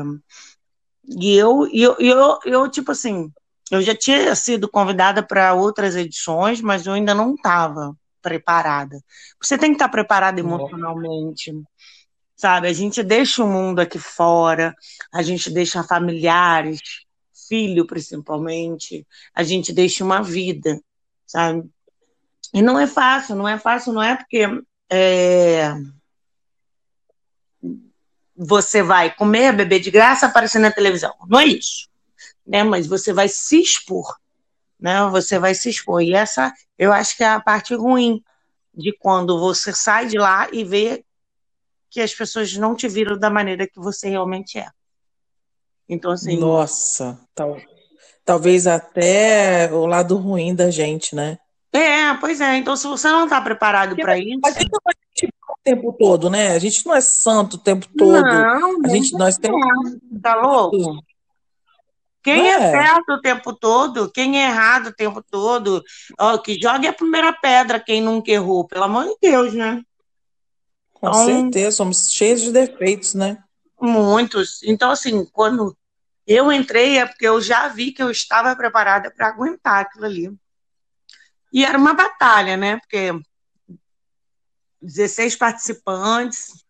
E 1.08 1.36
eu, 1.36 1.68
eu, 1.72 1.96
eu, 2.00 2.38
eu, 2.44 2.70
tipo 2.70 2.90
assim, 2.90 3.32
eu 3.70 3.80
já 3.80 3.94
tinha 3.94 4.34
sido 4.34 4.68
convidada 4.68 5.22
para 5.22 5.54
outras 5.54 5.94
edições, 5.94 6.60
mas 6.60 6.86
eu 6.86 6.94
ainda 6.94 7.14
não 7.14 7.34
estava 7.34 7.94
preparada. 8.20 9.00
Você 9.40 9.56
tem 9.56 9.70
que 9.70 9.76
estar 9.76 9.88
preparada 9.88 10.40
emocionalmente 10.40 11.52
sabe? 12.36 12.68
A 12.68 12.72
gente 12.72 13.02
deixa 13.02 13.42
o 13.42 13.48
mundo 13.48 13.80
aqui 13.80 13.98
fora, 13.98 14.76
a 15.12 15.22
gente 15.22 15.50
deixa 15.50 15.82
familiares, 15.82 16.80
filho 17.48 17.86
principalmente, 17.86 19.06
a 19.34 19.42
gente 19.42 19.72
deixa 19.72 20.04
uma 20.04 20.22
vida, 20.22 20.80
sabe? 21.26 21.68
E 22.52 22.62
não 22.62 22.78
é 22.78 22.86
fácil, 22.86 23.34
não 23.34 23.48
é 23.48 23.58
fácil, 23.58 23.92
não 23.92 24.02
é 24.02 24.16
porque 24.16 24.46
é, 24.90 25.74
você 28.36 28.82
vai 28.82 29.14
comer, 29.14 29.52
beber 29.52 29.80
de 29.80 29.90
graça, 29.90 30.26
aparecer 30.26 30.58
na 30.58 30.70
televisão. 30.70 31.14
Não 31.28 31.40
é 31.40 31.46
isso, 31.46 31.88
né? 32.46 32.62
Mas 32.62 32.86
você 32.86 33.12
vai 33.12 33.28
se 33.28 33.60
expor, 33.60 34.16
né? 34.78 35.08
Você 35.10 35.38
vai 35.38 35.54
se 35.54 35.70
expor. 35.70 36.02
E 36.02 36.12
essa, 36.12 36.52
eu 36.78 36.92
acho 36.92 37.16
que 37.16 37.24
é 37.24 37.28
a 37.28 37.40
parte 37.40 37.74
ruim 37.74 38.22
de 38.74 38.92
quando 38.92 39.40
você 39.40 39.72
sai 39.72 40.06
de 40.06 40.18
lá 40.18 40.48
e 40.52 40.62
vê 40.62 41.04
que 41.90 42.00
as 42.00 42.14
pessoas 42.14 42.54
não 42.56 42.74
te 42.74 42.88
viram 42.88 43.18
da 43.18 43.30
maneira 43.30 43.66
que 43.66 43.78
você 43.78 44.08
realmente 44.08 44.58
é. 44.58 44.68
Então, 45.88 46.10
assim. 46.10 46.38
Nossa, 46.38 47.18
tal, 47.34 47.56
talvez 48.24 48.66
até 48.66 49.70
o 49.72 49.86
lado 49.86 50.16
ruim 50.16 50.54
da 50.54 50.70
gente, 50.70 51.14
né? 51.14 51.38
É, 51.72 52.14
pois 52.14 52.40
é. 52.40 52.56
Então, 52.56 52.76
se 52.76 52.86
você 52.86 53.08
não 53.08 53.24
está 53.24 53.40
preparado 53.40 53.94
para 53.96 54.18
isso. 54.18 54.40
A 54.44 54.50
gente 54.50 54.70
não 54.70 54.80
é 54.88 55.52
o 55.52 55.56
tempo 55.62 55.92
todo, 55.92 56.30
né? 56.30 56.52
A 56.52 56.58
gente 56.58 56.84
não 56.86 56.94
é 56.94 57.00
santo 57.00 57.54
o 57.54 57.58
tempo 57.58 57.86
todo. 57.96 58.22
Não, 58.22 58.84
a 58.84 58.88
gente, 58.88 59.12
nós 59.12 59.36
temos. 59.36 59.60
Tá 60.22 60.34
louco? 60.34 61.02
Quem 62.26 62.50
é. 62.50 62.54
é. 62.54 62.70
certo 62.72 63.12
o 63.12 63.20
tempo 63.20 63.54
todo, 63.54 64.10
quem 64.10 64.42
é 64.42 64.48
errado 64.48 64.88
o 64.88 64.92
tempo 64.92 65.22
todo, 65.22 65.80
ó, 66.18 66.36
que 66.36 66.58
jogue 66.60 66.88
a 66.88 66.92
primeira 66.92 67.32
pedra, 67.32 67.78
quem 67.78 68.00
nunca 68.00 68.32
errou, 68.32 68.66
pelo 68.66 68.82
amor 68.82 69.04
de 69.04 69.16
Deus, 69.22 69.54
né? 69.54 69.80
Com 71.00 71.08
então, 71.08 71.24
certeza, 71.24 71.76
somos 71.76 72.10
cheios 72.10 72.40
de 72.42 72.52
defeitos, 72.52 73.14
né? 73.14 73.42
Muitos. 73.80 74.62
Então, 74.62 74.90
assim, 74.90 75.24
quando 75.26 75.76
eu 76.26 76.50
entrei 76.50 76.98
é 76.98 77.06
porque 77.06 77.26
eu 77.26 77.40
já 77.40 77.68
vi 77.68 77.92
que 77.92 78.02
eu 78.02 78.10
estava 78.10 78.56
preparada 78.56 79.10
para 79.10 79.28
aguentar 79.28 79.80
aquilo 79.80 80.06
ali. 80.06 80.32
E 81.52 81.64
era 81.64 81.78
uma 81.78 81.94
batalha, 81.94 82.56
né? 82.56 82.78
Porque 82.78 83.12
16 84.80 85.36
participantes 85.36 86.64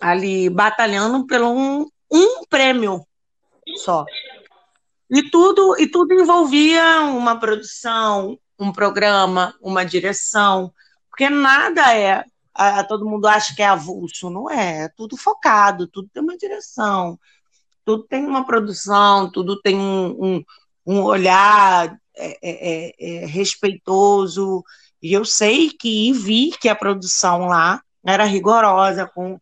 ali 0.00 0.48
batalhando 0.48 1.26
pelo 1.26 1.50
um, 1.50 1.88
um 2.10 2.44
prêmio 2.46 3.06
só. 3.76 4.04
E 5.10 5.30
tudo, 5.30 5.76
e 5.78 5.86
tudo 5.86 6.14
envolvia 6.14 7.00
uma 7.02 7.38
produção, 7.38 8.38
um 8.58 8.72
programa, 8.72 9.54
uma 9.60 9.84
direção, 9.84 10.72
porque 11.08 11.28
nada 11.30 11.94
é 11.94 12.24
a, 12.56 12.84
todo 12.84 13.06
mundo 13.06 13.26
acha 13.26 13.54
que 13.54 13.62
é 13.62 13.66
avulso. 13.66 14.30
Não 14.30 14.50
é, 14.50 14.84
é 14.84 14.88
tudo 14.96 15.16
focado, 15.16 15.86
tudo 15.86 16.08
tem 16.12 16.22
uma 16.22 16.36
direção, 16.36 17.18
tudo 17.84 18.04
tem 18.04 18.24
uma 18.26 18.44
produção, 18.44 19.30
tudo 19.30 19.60
tem 19.60 19.76
um, 19.76 20.16
um, 20.24 20.44
um 20.86 21.02
olhar 21.02 21.96
é, 22.16 22.38
é, 22.42 22.94
é, 22.98 23.22
é 23.22 23.26
respeitoso. 23.26 24.64
E 25.02 25.12
eu 25.12 25.24
sei 25.24 25.70
que 25.70 26.12
vi 26.12 26.50
que 26.60 26.68
a 26.68 26.74
produção 26.74 27.46
lá 27.46 27.80
era 28.04 28.24
rigorosa, 28.24 29.06
com 29.06 29.38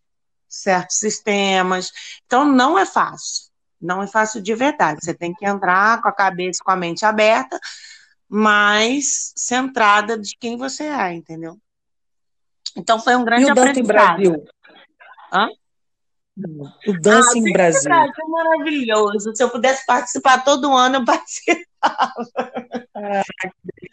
certos 0.49 0.99
sistemas. 0.99 1.93
Então, 2.27 2.45
não 2.45 2.79
é 2.79 2.87
fácil. 2.87 3.51
Não 3.81 4.03
é 4.03 4.07
fácil 4.07 4.41
de 4.41 4.55
verdade. 4.55 5.01
Você 5.03 5.15
tem 5.15 5.35
que 5.35 5.47
entrar 5.47 6.01
com 6.01 6.09
a 6.09 6.13
cabeça, 6.13 6.63
com 6.65 6.71
a 6.71 6.77
mente 6.77 7.05
aberta, 7.05 7.59
mas 8.29 9.33
centrada 9.37 10.19
de 10.19 10.37
quem 10.39 10.57
você 10.57 10.85
é, 10.85 11.13
entendeu? 11.13 11.59
Então 12.77 12.99
foi 12.99 13.15
um 13.17 13.25
grande 13.25 13.43
e 13.43 13.47
o 13.47 13.53
aprendizado. 13.53 14.17
Brasil? 14.17 14.45
Hã? 15.33 15.49
O 16.37 16.93
Dancing 17.01 17.49
ah, 17.49 17.53
Brasil. 17.53 17.83
Brasil 17.85 18.29
maravilhoso. 18.29 19.35
Se 19.35 19.43
eu 19.43 19.51
pudesse 19.51 19.87
participar 19.87 20.43
todo 20.45 20.73
ano, 20.73 20.97
eu 20.97 21.05
participava. 21.05 21.65
Ah, 22.97 23.23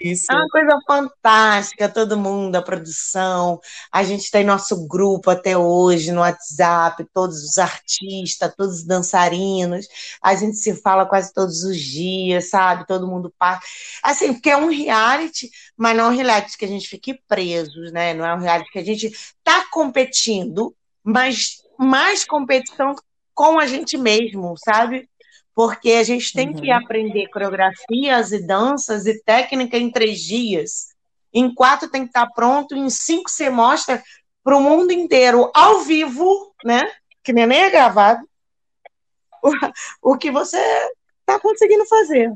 é 0.04 0.34
uma 0.34 0.48
coisa 0.48 0.80
fantástica, 0.88 1.90
todo 1.90 2.16
mundo, 2.16 2.56
a 2.56 2.62
produção. 2.62 3.60
A 3.92 4.04
gente 4.04 4.30
tem 4.32 4.46
nosso 4.46 4.88
grupo 4.88 5.30
até 5.30 5.58
hoje 5.58 6.12
no 6.12 6.22
WhatsApp, 6.22 7.04
todos 7.14 7.44
os 7.44 7.58
artistas, 7.58 8.54
todos 8.56 8.78
os 8.78 8.86
dançarinos. 8.86 9.88
A 10.22 10.36
gente 10.36 10.56
se 10.58 10.76
fala 10.76 11.06
quase 11.06 11.34
todos 11.34 11.64
os 11.64 11.78
dias, 11.78 12.50
sabe? 12.50 12.88
Todo 12.88 13.08
mundo 13.08 13.34
passa. 13.38 13.62
Assim, 14.04 14.34
porque 14.34 14.52
é 14.52 14.58
um 14.58 14.70
reality, 14.70 15.50
mas 15.76 15.98
não 15.98 16.06
é 16.06 16.10
um 16.10 16.16
reality 16.16 16.58
que 16.58 16.66
a 16.66 16.70
gente 16.70 16.88
fique 16.88 17.20
presos, 17.28 17.92
né? 17.92 18.14
Não 18.14 18.26
é 18.26 18.36
um 18.36 18.40
reality 18.40 18.72
que 18.72 18.80
a 18.80 18.86
gente 18.86 19.12
tá 19.44 19.66
competindo, 19.72 20.74
mas 21.04 21.61
mais 21.82 22.24
competição 22.24 22.96
com 23.34 23.60
a 23.60 23.66
gente 23.66 23.98
mesmo, 23.98 24.54
sabe? 24.58 25.10
Porque 25.56 25.94
a 25.94 26.04
gente 26.04 26.32
tem 26.32 26.50
uhum. 26.50 26.54
que 26.54 26.72
aprender 26.72 27.28
coreografias 27.30 28.32
e 28.32 28.46
danças 28.46 29.06
e 29.06 29.22
técnica 29.24 29.78
em 29.78 29.92
três 29.92 30.20
dias. 30.20 30.90
Em 31.34 31.54
quatro 31.54 31.90
tem 31.90 32.04
que 32.04 32.10
estar 32.10 32.28
pronto, 32.34 32.76
em 32.76 32.90
cinco 32.90 33.30
você 33.30 33.50
mostra 33.50 34.02
para 34.44 34.56
o 34.56 34.62
mundo 34.62 34.92
inteiro, 34.92 35.50
ao 35.54 35.80
vivo, 35.82 36.54
né? 36.64 36.82
Que 37.24 37.34
nem 37.34 37.52
é 37.52 37.70
gravado, 37.70 38.28
o, 40.02 40.12
o 40.14 40.18
que 40.18 40.32
você 40.32 40.58
está 41.20 41.40
conseguindo 41.40 41.86
fazer. 41.88 42.32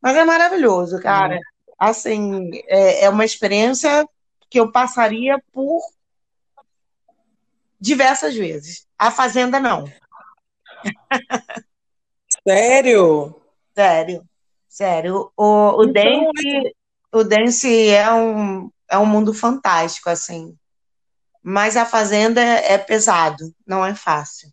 Mas 0.00 0.16
é 0.16 0.24
maravilhoso, 0.24 1.00
cara. 1.00 1.34
Uhum. 1.34 1.40
assim, 1.78 2.50
é, 2.66 3.04
é 3.04 3.10
uma 3.10 3.24
experiência 3.24 4.06
que 4.50 4.58
eu 4.58 4.72
passaria 4.72 5.38
por 5.52 5.80
diversas 7.80 8.34
vezes. 8.34 8.86
A 8.98 9.10
Fazenda, 9.10 9.60
não. 9.60 9.84
Sério? 12.46 13.40
Sério, 13.74 14.22
sério. 14.68 15.32
O, 15.36 15.44
o, 15.44 15.84
Então, 15.84 15.92
Dance, 15.92 16.76
o 17.12 17.24
Dance 17.24 17.88
é 17.88 18.12
um, 18.12 18.70
é 18.90 18.98
um 18.98 19.06
mundo 19.06 19.32
fantástico, 19.32 20.10
assim. 20.10 20.56
Mas 21.42 21.76
a 21.76 21.86
Fazenda 21.86 22.40
é 22.40 22.76
pesado, 22.76 23.54
não 23.66 23.84
é 23.84 23.94
fácil. 23.94 24.52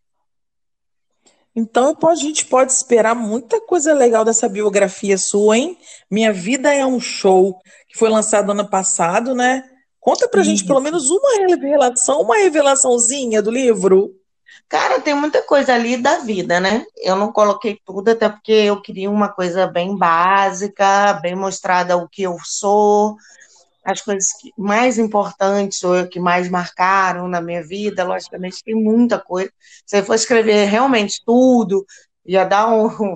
Então 1.55 1.95
a 2.03 2.15
gente 2.15 2.45
pode 2.45 2.73
esperar 2.73 3.15
muita 3.15 3.61
coisa 3.61 3.93
legal 3.93 4.25
dessa 4.25 4.49
biografia 4.49 5.17
sua, 5.17 5.57
hein? 5.57 5.77
Minha 6.11 6.33
Vida 6.33 6.73
é 6.73 6.85
um 6.85 6.99
Show, 6.99 7.57
que 7.87 7.97
foi 7.97 8.09
lançado 8.09 8.51
ano 8.51 8.69
passado, 8.69 9.33
né? 9.33 9.63
Conta 10.05 10.29
pra 10.29 10.43
gente 10.43 10.63
pelo 10.63 10.79
menos 10.81 11.09
uma 11.09 11.47
revelação, 11.47 12.21
uma 12.21 12.37
revelaçãozinha 12.37 13.41
do 13.41 13.49
livro. 13.49 14.13
Cara, 14.69 15.01
tem 15.01 15.15
muita 15.15 15.41
coisa 15.41 15.73
ali 15.73 15.97
da 15.97 16.19
vida, 16.19 16.59
né? 16.59 16.85
Eu 16.97 17.15
não 17.15 17.31
coloquei 17.31 17.81
tudo, 17.83 18.11
até 18.11 18.29
porque 18.29 18.51
eu 18.51 18.79
queria 18.79 19.09
uma 19.09 19.29
coisa 19.29 19.65
bem 19.65 19.97
básica, 19.97 21.13
bem 21.23 21.33
mostrada 21.33 21.97
o 21.97 22.07
que 22.07 22.21
eu 22.21 22.37
sou, 22.43 23.15
as 23.83 23.99
coisas 23.99 24.29
mais 24.55 24.99
importantes 24.99 25.83
ou 25.83 26.07
que 26.07 26.19
mais 26.19 26.49
marcaram 26.49 27.27
na 27.27 27.41
minha 27.41 27.65
vida. 27.65 28.03
Logicamente, 28.03 28.63
tem 28.63 28.75
muita 28.75 29.17
coisa. 29.17 29.51
Se 29.87 29.97
eu 29.97 30.05
for 30.05 30.13
escrever 30.13 30.65
realmente 30.65 31.19
tudo, 31.25 31.83
ia 32.23 32.45
dar 32.45 32.71
um, 32.71 33.15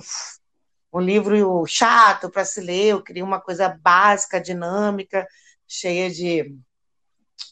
um 0.91 0.99
livro 0.99 1.63
chato 1.67 2.31
para 2.31 2.43
se 2.43 2.59
ler. 2.59 2.93
Eu 2.93 3.03
queria 3.03 3.23
uma 3.23 3.39
coisa 3.39 3.69
básica, 3.79 4.41
dinâmica, 4.41 5.27
cheia 5.67 6.09
de, 6.09 6.57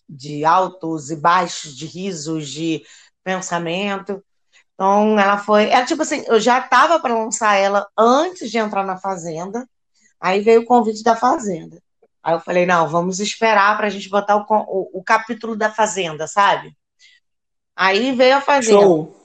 de 0.08 0.46
altos 0.46 1.12
e 1.12 1.16
baixos, 1.16 1.76
de 1.76 1.86
risos, 1.86 2.50
de 2.50 2.84
pensamento. 3.24 4.24
Então, 4.74 5.20
ela 5.20 5.38
foi. 5.38 5.70
Ela, 5.70 5.86
tipo 5.86 6.02
assim, 6.02 6.24
eu 6.28 6.40
já 6.40 6.60
estava 6.60 7.00
para 7.00 7.18
lançar 7.18 7.56
ela 7.56 7.88
antes 7.98 8.52
de 8.52 8.58
entrar 8.58 8.86
na 8.86 8.98
Fazenda. 8.98 9.68
Aí 10.20 10.42
veio 10.42 10.62
o 10.62 10.66
convite 10.66 11.04
da 11.04 11.16
Fazenda. 11.16 11.82
Aí 12.24 12.34
eu 12.34 12.40
falei, 12.40 12.66
não, 12.66 12.88
vamos 12.88 13.20
esperar 13.20 13.78
para 13.78 13.88
a 13.88 13.90
gente 13.90 14.10
botar 14.10 14.36
o, 14.36 14.46
o, 14.50 15.00
o 15.00 15.04
capítulo 15.04 15.56
da 15.56 15.72
Fazenda, 15.72 16.28
sabe? 16.28 16.76
Aí 17.76 18.12
veio 18.14 18.38
a 18.38 18.42
Fazenda. 18.42 18.82
Show. 18.82 19.18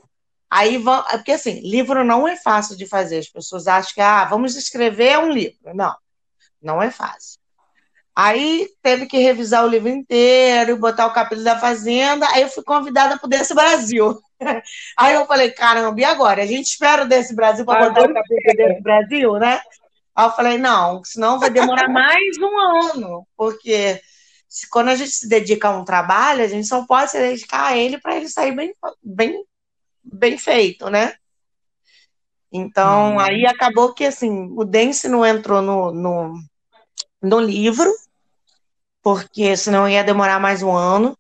Aí 0.51 0.77
vão, 0.79 1.03
é 1.09 1.17
porque 1.17 1.33
assim, 1.33 1.61
livro 1.61 2.05
não 2.05 2.29
é 2.29 2.37
fácil 2.37 2.77
de 2.77 2.87
fazer. 2.87 3.19
As 3.19 3.29
pessoas 3.29 3.67
acham 3.67 3.95
que, 3.95 4.01
ah, 4.01 4.25
vamos 4.27 4.55
escrever 4.55 5.19
um 5.19 5.31
livro. 5.31 5.75
Não, 5.75 5.97
não 6.61 6.83
é 6.83 6.91
fácil. 6.91 7.42
Aí 8.15 8.69
teve 8.83 9.07
que 9.07 9.19
revisar 9.19 9.65
o 9.65 9.69
livro 9.69 9.89
inteiro, 9.89 10.77
botar 10.77 11.07
o 11.07 11.13
capítulo 11.15 11.45
da 11.45 11.59
Fazenda. 11.59 12.27
Aí 12.31 12.43
eu 12.43 12.49
fui 12.49 12.63
convidada 12.63 13.19
para 13.19 13.27
o 13.27 13.31
Desse 13.31 13.55
Brasil. 13.55 14.21
Aí 14.99 15.15
eu 15.15 15.27
falei, 15.27 15.51
caramba, 15.51 15.99
e 16.01 16.05
agora? 16.05 16.43
A 16.43 16.47
gente 16.47 16.67
espera 16.67 17.05
o 17.05 17.09
Desse 17.09 17.35
Brasil 17.35 17.65
para 17.65 17.89
botar 17.89 18.03
o 18.03 18.13
capítulo 18.13 18.57
Desse 18.57 18.83
Brasil, 18.83 19.33
né? 19.35 19.61
Aí 20.15 20.27
eu 20.27 20.33
falei, 20.33 20.59
não, 20.59 21.03
senão 21.05 21.39
vai 21.41 21.51
demorar 21.51 21.89
mais 21.89 22.37
um 22.39 22.59
ano, 22.93 23.27
porque 23.37 23.99
se- 24.47 24.69
quando 24.69 24.89
a 24.89 24.95
gente 24.95 25.11
se 25.11 25.27
dedica 25.29 25.69
a 25.69 25.77
um 25.79 25.85
trabalho, 25.85 26.45
a 26.45 26.49
gente 26.49 26.67
só 26.67 26.85
pode 26.85 27.11
se 27.11 27.19
dedicar 27.19 27.69
a 27.69 27.77
ele 27.79 27.99
para 27.99 28.17
ele 28.17 28.29
sair 28.29 28.53
bem, 28.55 28.75
bem, 29.03 29.43
bem 30.05 30.37
feito, 30.37 30.91
né? 30.91 31.15
Então, 32.53 33.15
Hum. 33.15 33.19
aí 33.19 33.47
acabou 33.47 33.95
que 33.95 34.05
assim, 34.05 34.49
o 34.55 34.65
Dance 34.65 35.09
não 35.09 35.25
entrou 35.25 35.63
no, 35.63 35.91
no, 35.93 36.35
no 37.23 37.41
livro, 37.41 37.93
porque 39.03 39.57
senão 39.57 39.89
ia 39.89 40.05
demorar 40.05 40.41
mais 40.41 40.63
um 40.63 40.73
ano. 40.73 41.17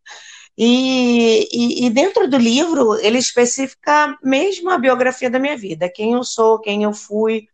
E, 0.57 1.49
e, 1.51 1.87
e 1.87 1.91
dentro 1.91 2.29
do 2.29 2.37
livro, 2.37 2.95
ele 3.01 3.19
especifica 3.19 4.17
mesmo 4.23 4.71
a 4.71 4.79
biografia 4.79 5.31
da 5.31 5.39
minha 5.39 5.57
vida, 5.57 5.89
quem 5.89 6.13
eu 6.13 6.23
sou, 6.23 6.59
quem 6.59 6.83
eu 6.83 6.93
fui, 6.93 7.49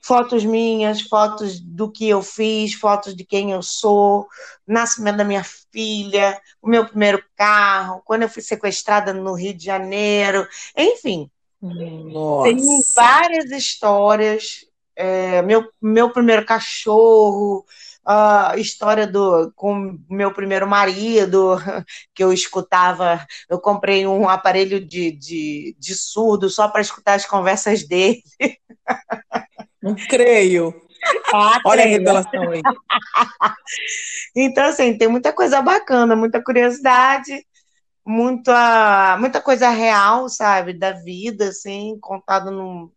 fotos 0.00 0.42
minhas, 0.42 1.02
fotos 1.02 1.60
do 1.60 1.90
que 1.90 2.08
eu 2.08 2.22
fiz, 2.22 2.72
fotos 2.72 3.14
de 3.14 3.24
quem 3.24 3.50
eu 3.50 3.62
sou, 3.62 4.26
nascimento 4.66 5.18
da 5.18 5.24
minha 5.24 5.44
filha, 5.44 6.40
o 6.62 6.68
meu 6.68 6.86
primeiro 6.86 7.22
carro, 7.36 8.00
quando 8.06 8.22
eu 8.22 8.28
fui 8.28 8.42
sequestrada 8.42 9.12
no 9.12 9.34
Rio 9.34 9.52
de 9.52 9.66
Janeiro, 9.66 10.48
enfim, 10.74 11.30
tem 11.60 12.56
Nossa. 12.56 12.94
várias 12.94 13.50
histórias. 13.50 14.64
É, 14.98 15.40
meu, 15.42 15.70
meu 15.80 16.10
primeiro 16.10 16.44
cachorro, 16.44 17.64
a 18.04 18.54
história 18.56 19.06
do 19.06 19.52
com 19.54 19.96
meu 20.10 20.32
primeiro 20.34 20.66
marido, 20.66 21.56
que 22.12 22.24
eu 22.24 22.32
escutava, 22.32 23.24
eu 23.48 23.60
comprei 23.60 24.06
um 24.08 24.28
aparelho 24.28 24.84
de, 24.84 25.12
de, 25.12 25.76
de 25.78 25.94
surdo 25.94 26.50
só 26.50 26.66
para 26.66 26.80
escutar 26.80 27.14
as 27.14 27.24
conversas 27.24 27.86
dele. 27.86 28.24
Não 29.80 29.94
creio. 29.94 30.74
Ah, 31.32 31.60
Olha 31.64 31.84
a 31.84 31.86
revelação 31.86 32.50
aí. 32.50 32.60
Então, 34.34 34.64
assim, 34.64 34.96
tem 34.96 35.08
muita 35.08 35.32
coisa 35.32 35.60
bacana, 35.62 36.16
muita 36.16 36.42
curiosidade, 36.42 37.44
muita, 38.04 39.16
muita 39.18 39.40
coisa 39.40 39.68
real, 39.68 40.28
sabe, 40.28 40.72
da 40.72 40.92
vida, 40.92 41.48
assim, 41.48 41.98
contado 42.00 42.50
num, 42.50 42.90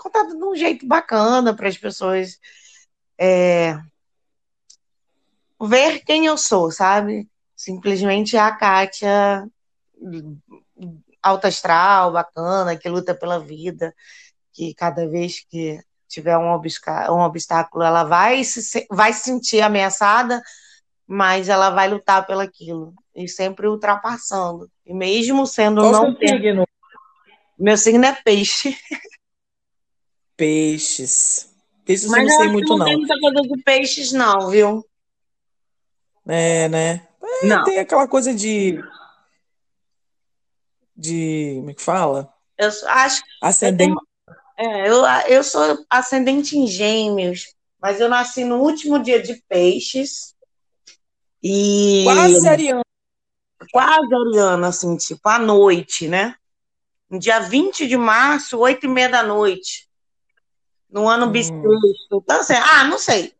contado 0.00 0.36
de 0.36 0.42
um 0.42 0.56
jeito 0.56 0.86
bacana 0.86 1.54
para 1.54 1.68
as 1.68 1.76
pessoas 1.76 2.38
é, 3.18 3.78
ver 5.60 6.00
quem 6.00 6.26
eu 6.26 6.38
sou, 6.38 6.70
sabe? 6.70 7.28
Simplesmente 7.54 8.36
a 8.36 8.50
Kátia 8.50 9.46
alta 11.22 11.48
astral, 11.48 12.12
bacana, 12.12 12.76
que 12.76 12.88
luta 12.88 13.14
pela 13.14 13.38
vida, 13.38 13.94
que 14.52 14.72
cada 14.74 15.06
vez 15.06 15.44
que 15.48 15.78
tiver 16.08 16.36
um, 16.38 16.50
um 16.50 17.20
obstáculo, 17.20 17.84
ela 17.84 18.04
vai 18.04 18.42
se, 18.42 18.86
vai 18.90 19.12
se 19.12 19.24
sentir 19.24 19.60
ameaçada, 19.60 20.42
mas 21.06 21.48
ela 21.48 21.70
vai 21.70 21.88
lutar 21.88 22.26
pelaquilo. 22.26 22.94
E 23.14 23.28
sempre 23.28 23.66
ultrapassando. 23.66 24.70
E 24.86 24.94
mesmo 24.94 25.46
sendo 25.46 25.82
Qual 25.82 25.92
não 25.92 26.16
seu 26.16 26.28
signo? 26.28 26.66
Meu 27.58 27.76
signo 27.76 28.06
é 28.06 28.14
peixe. 28.24 28.74
Peixes. 30.40 31.50
Peixes 31.84 32.04
eu 32.06 32.10
Mas 32.10 32.24
não 32.24 32.24
eu 32.24 32.28
sei 32.30 32.38
acho 32.38 32.46
que 32.46 32.52
muito, 32.52 32.76
não 32.78 32.84
tem 32.84 32.92
não. 32.94 33.00
muita 33.00 33.20
coisa 33.20 33.42
de 33.42 33.62
peixes, 33.62 34.12
não, 34.12 34.48
viu? 34.48 34.86
É, 36.26 36.68
né? 36.68 37.06
É, 37.42 37.46
Não. 37.46 37.62
tem 37.64 37.78
aquela 37.78 38.08
coisa 38.08 38.32
de. 38.34 38.78
De. 40.96 41.54
Como 41.56 41.70
é 41.70 41.74
que 41.74 41.82
fala? 41.82 42.32
Eu 42.58 42.68
acho 42.68 43.22
eu 43.42 43.48
Ascendente. 43.48 43.94
tenho, 43.94 44.00
é, 44.58 44.88
eu, 44.88 45.04
eu 45.28 45.42
sou 45.44 45.84
ascendente 45.88 46.56
em 46.56 46.66
gêmeos, 46.66 47.46
mas 47.80 48.00
eu 48.00 48.08
nasci 48.08 48.44
no 48.44 48.56
último 48.60 48.98
dia 48.98 49.20
de 49.22 49.42
peixes 49.48 50.34
e 51.42 52.04
Quase 52.04 52.48
ariano. 52.48 52.82
quase 53.72 54.14
ariana, 54.14 54.68
assim, 54.68 54.96
tipo, 54.96 55.26
à 55.28 55.38
noite, 55.38 56.06
né? 56.08 56.34
No 57.10 57.18
dia 57.18 57.40
20 57.40 57.86
de 57.88 57.96
março, 57.96 58.58
8 58.58 58.84
e 58.84 58.88
meia 58.88 59.08
da 59.08 59.22
noite, 59.22 59.89
no 60.92 61.08
ano 61.08 61.26
Hum. 61.26 61.30
bissexto. 61.32 62.22
Então, 62.22 62.40
assim, 62.40 62.54
ah, 62.54 62.84
não 62.84 62.98
sei. 62.98 63.32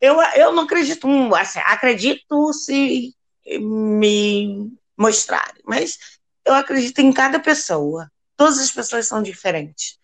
Eu, 0.00 0.20
eu 0.36 0.52
não 0.52 0.64
acredito, 0.64 1.06
hum, 1.06 1.34
assim, 1.34 1.60
acredito 1.60 2.52
se 2.52 3.14
me 3.60 4.72
mostrarem, 4.96 5.62
mas 5.64 5.98
eu 6.44 6.54
acredito 6.54 6.98
em 7.00 7.12
cada 7.12 7.38
pessoa. 7.38 8.10
Todas 8.36 8.58
as 8.58 8.70
pessoas 8.70 9.06
são 9.06 9.22
diferentes, 9.22 9.98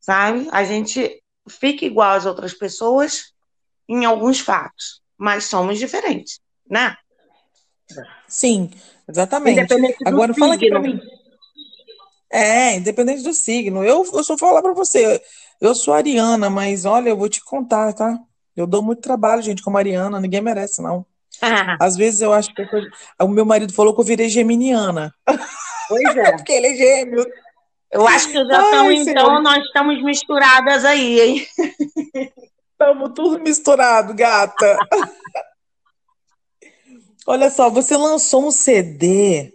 sabe? 0.00 0.48
A 0.50 0.64
gente 0.64 1.22
fica 1.48 1.84
igual 1.84 2.12
às 2.14 2.26
outras 2.26 2.54
pessoas 2.54 3.32
em 3.88 4.04
alguns 4.04 4.40
fatos, 4.40 5.00
mas 5.16 5.44
somos 5.44 5.78
diferentes, 5.78 6.40
né? 6.68 6.96
Sim, 8.26 8.70
exatamente. 9.08 9.60
Independente 9.60 9.98
do 9.98 10.08
Agora 10.08 10.34
fala 10.34 10.54
aqui 10.54 10.68
pra 10.68 10.82
signo. 10.82 10.94
mim. 10.94 11.00
É, 12.30 12.74
independente 12.74 13.22
do 13.22 13.32
signo. 13.32 13.84
Eu, 13.84 14.04
eu 14.12 14.24
só 14.24 14.36
falar 14.36 14.60
pra 14.60 14.72
você. 14.72 15.22
Eu 15.60 15.74
sou 15.74 15.94
ariana, 15.94 16.48
mas 16.50 16.84
olha, 16.84 17.10
eu 17.10 17.16
vou 17.16 17.28
te 17.28 17.42
contar, 17.44 17.92
tá? 17.92 18.18
Eu 18.54 18.66
dou 18.66 18.82
muito 18.82 19.00
trabalho, 19.02 19.42
gente, 19.42 19.62
como 19.62 19.78
ariana. 19.78 20.20
Ninguém 20.20 20.40
merece, 20.40 20.82
não. 20.82 21.04
Às 21.80 21.96
vezes 21.96 22.20
eu 22.20 22.32
acho 22.32 22.52
que 22.54 22.62
eu 22.62 22.68
sou- 22.68 23.26
o 23.26 23.28
meu 23.28 23.44
marido 23.44 23.72
falou 23.72 23.94
que 23.94 24.00
eu 24.00 24.04
virei 24.04 24.28
geminiana. 24.28 25.14
Pois 25.88 26.04
é. 26.16 26.32
Porque 26.32 26.52
ele 26.52 26.68
é 26.68 26.74
gêmeo. 26.74 27.26
Eu 27.90 28.06
acho 28.08 28.28
que 28.28 28.34
já 28.34 28.42
estamos, 28.42 29.06
então, 29.06 29.42
nós 29.42 29.64
estamos 29.64 30.02
misturadas 30.02 30.84
aí, 30.84 31.20
hein? 31.20 31.46
Estamos 32.78 33.12
tudo 33.14 33.38
misturado, 33.40 34.12
gata. 34.12 34.78
Olha 37.26 37.50
só, 37.50 37.70
você 37.70 37.96
lançou 37.96 38.46
um 38.46 38.50
CD 38.50 39.54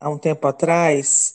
há 0.00 0.08
um 0.08 0.18
tempo 0.18 0.46
atrás, 0.46 1.34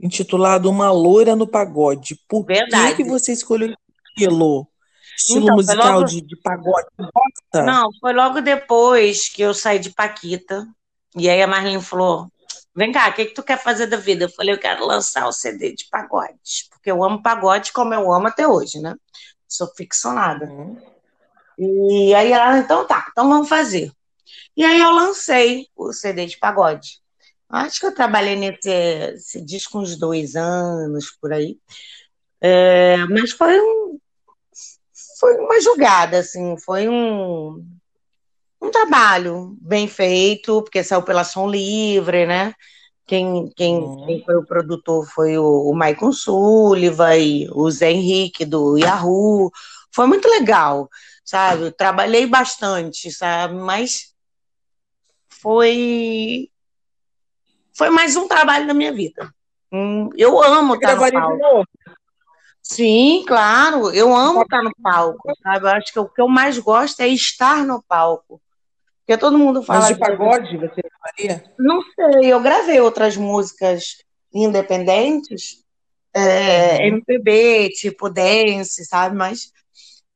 intitulado 0.00 0.70
Uma 0.70 0.90
Loira 0.90 1.34
no 1.34 1.46
Pagode. 1.46 2.18
Por 2.28 2.46
que 2.46 2.54
Verdade. 2.54 2.96
que 2.96 3.04
você 3.04 3.32
escolheu 3.32 3.74
aquilo? 4.14 4.68
estilo 5.18 5.44
então, 5.44 5.56
musical 5.56 5.92
logo... 5.94 6.04
de, 6.04 6.20
de 6.20 6.36
pagode? 6.36 6.86
Nossa. 6.96 7.64
Não, 7.64 7.90
foi 8.00 8.12
logo 8.12 8.40
depois 8.40 9.28
que 9.28 9.42
eu 9.42 9.52
saí 9.52 9.78
de 9.78 9.90
Paquita. 9.90 10.66
E 11.16 11.28
aí 11.28 11.42
a 11.42 11.46
Marlene 11.46 11.82
falou: 11.82 12.28
Vem 12.74 12.92
cá, 12.92 13.08
o 13.08 13.12
que, 13.12 13.26
que 13.26 13.34
tu 13.34 13.42
quer 13.42 13.60
fazer 13.60 13.86
da 13.86 13.96
vida? 13.96 14.24
Eu 14.24 14.30
falei: 14.30 14.54
Eu 14.54 14.58
quero 14.58 14.86
lançar 14.86 15.26
o 15.26 15.32
CD 15.32 15.74
de 15.74 15.86
pagode. 15.90 16.68
Porque 16.70 16.90
eu 16.90 17.02
amo 17.02 17.22
pagode 17.22 17.72
como 17.72 17.92
eu 17.92 18.12
amo 18.12 18.28
até 18.28 18.46
hoje, 18.46 18.78
né? 18.80 18.94
Sou 19.48 19.66
ficcionada. 19.74 20.46
Uhum. 20.46 20.76
E 21.58 22.14
aí 22.14 22.30
ela, 22.30 22.58
então 22.58 22.86
tá, 22.86 23.08
então 23.10 23.28
vamos 23.28 23.48
fazer. 23.48 23.90
E 24.56 24.64
aí 24.64 24.78
eu 24.80 24.90
lancei 24.90 25.66
o 25.74 25.92
CD 25.92 26.26
de 26.26 26.38
pagode. 26.38 27.00
Acho 27.48 27.80
que 27.80 27.86
eu 27.86 27.94
trabalhei 27.94 28.36
nesse 28.36 29.40
disco 29.40 29.78
uns 29.78 29.96
dois 29.96 30.36
anos, 30.36 31.10
por 31.20 31.32
aí. 31.32 31.58
É, 32.40 32.98
mas 33.06 33.32
foi 33.32 33.58
um, 33.60 33.98
foi 35.18 35.34
uma 35.36 35.60
jogada, 35.60 36.18
assim, 36.18 36.56
foi 36.58 36.88
um, 36.88 37.64
um 38.60 38.70
trabalho 38.70 39.56
bem 39.60 39.88
feito, 39.88 40.62
porque 40.62 40.84
saiu 40.84 41.02
pela 41.02 41.24
Som 41.24 41.48
Livre, 41.48 42.26
né? 42.26 42.54
Quem, 43.06 43.50
quem, 43.56 43.78
uhum. 43.78 44.06
quem 44.06 44.22
foi 44.22 44.36
o 44.36 44.44
produtor 44.44 45.08
foi 45.10 45.38
o, 45.38 45.70
o 45.70 45.74
Maicon 45.74 46.12
Sullivan 46.12 47.16
e 47.16 47.48
o 47.52 47.70
Zé 47.70 47.90
Henrique 47.90 48.44
do 48.44 48.76
Yahoo. 48.76 49.50
Foi 49.90 50.06
muito 50.06 50.28
legal, 50.28 50.88
sabe? 51.24 51.70
trabalhei 51.72 52.26
bastante, 52.26 53.10
sabe? 53.10 53.54
Mas 53.54 54.14
foi 55.26 56.50
foi 57.78 57.90
mais 57.90 58.16
um 58.16 58.26
trabalho 58.26 58.66
da 58.66 58.74
minha 58.74 58.92
vida. 58.92 59.32
Hum, 59.72 60.10
eu 60.16 60.42
amo 60.42 60.74
estar 60.74 60.96
no 60.96 61.12
palco. 61.12 61.64
Sim, 62.60 63.24
claro, 63.26 63.90
eu 63.94 64.12
amo 64.14 64.42
estar 64.42 64.62
no 64.62 64.72
palco, 64.82 65.32
sabe? 65.40 65.64
Eu 65.64 65.70
acho 65.70 65.92
que 65.92 65.98
o 66.00 66.08
que 66.08 66.20
eu 66.20 66.28
mais 66.28 66.58
gosto 66.58 67.00
é 67.00 67.06
estar 67.06 67.64
no 67.64 67.80
palco. 67.82 68.42
Porque 68.98 69.16
todo 69.16 69.38
mundo 69.38 69.62
fala. 69.62 69.80
Mas 69.80 69.88
de 69.88 69.98
pagode 69.98 70.56
você 70.56 70.82
faria? 71.00 71.44
Não 71.56 71.80
sei, 71.94 72.32
eu 72.32 72.40
gravei 72.40 72.80
outras 72.80 73.16
músicas 73.16 74.02
independentes, 74.34 75.64
é, 76.12 76.78
uhum. 76.78 76.86
MPB, 76.96 77.70
tipo 77.70 78.10
dance, 78.10 78.84
sabe? 78.84 79.16
Mas 79.16 79.52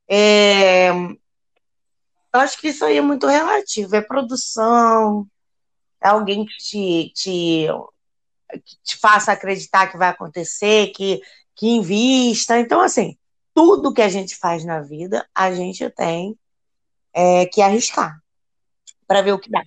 é, 0.07 0.89
eu 0.91 2.39
acho 2.39 2.59
que 2.59 2.67
isso 2.67 2.83
aí 2.83 2.97
é 2.97 3.01
muito 3.01 3.25
relativo, 3.25 3.95
é 3.95 4.01
produção, 4.01 5.25
alguém 6.09 6.45
que 6.45 6.57
te, 6.57 7.11
te, 7.15 7.67
que 8.51 8.77
te 8.83 8.97
faça 8.97 9.31
acreditar 9.31 9.91
que 9.91 9.97
vai 9.97 10.09
acontecer, 10.09 10.87
que, 10.87 11.21
que 11.55 11.67
invista. 11.67 12.59
Então, 12.59 12.81
assim, 12.81 13.17
tudo 13.53 13.93
que 13.93 14.01
a 14.01 14.09
gente 14.09 14.35
faz 14.35 14.65
na 14.65 14.81
vida, 14.81 15.27
a 15.33 15.53
gente 15.53 15.89
tem 15.91 16.37
é, 17.13 17.45
que 17.45 17.61
arriscar 17.61 18.19
para 19.07 19.21
ver 19.21 19.33
o 19.33 19.39
que 19.39 19.49
dá. 19.49 19.63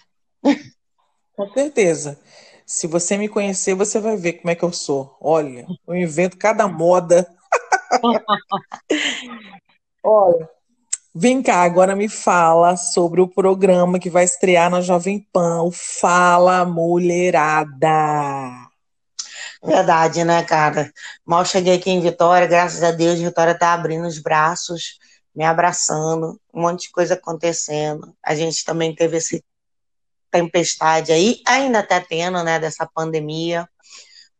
Com 1.34 1.52
certeza. 1.52 2.20
Se 2.64 2.86
você 2.86 3.16
me 3.16 3.28
conhecer, 3.28 3.74
você 3.74 4.00
vai 4.00 4.16
ver 4.16 4.34
como 4.34 4.50
é 4.50 4.54
que 4.56 4.64
eu 4.64 4.72
sou. 4.72 5.16
Olha, 5.20 5.66
eu 5.86 5.94
invento 5.94 6.36
cada 6.36 6.66
moda. 6.66 7.24
Olha, 10.02 10.50
Vem 11.18 11.42
cá, 11.42 11.62
agora 11.62 11.96
me 11.96 12.10
fala 12.10 12.76
sobre 12.76 13.22
o 13.22 13.26
programa 13.26 13.98
que 13.98 14.10
vai 14.10 14.24
estrear 14.24 14.68
na 14.68 14.82
Jovem 14.82 15.26
Pan, 15.32 15.62
o 15.62 15.72
Fala 15.72 16.62
Mulherada. 16.66 17.88
Verdade, 19.64 20.24
né, 20.24 20.44
cara? 20.44 20.92
Mal 21.24 21.42
cheguei 21.46 21.76
aqui 21.76 21.88
em 21.90 22.02
Vitória, 22.02 22.46
graças 22.46 22.82
a 22.82 22.90
Deus, 22.90 23.18
Vitória 23.18 23.58
tá 23.58 23.72
abrindo 23.72 24.06
os 24.06 24.18
braços, 24.18 24.98
me 25.34 25.42
abraçando, 25.42 26.38
um 26.52 26.60
monte 26.60 26.82
de 26.82 26.90
coisa 26.90 27.14
acontecendo. 27.14 28.14
A 28.22 28.34
gente 28.34 28.62
também 28.62 28.94
teve 28.94 29.16
esse 29.16 29.42
tempestade 30.30 31.12
aí, 31.12 31.40
ainda 31.46 31.82
tá 31.82 31.98
tendo, 31.98 32.44
né, 32.44 32.60
dessa 32.60 32.86
pandemia. 32.94 33.66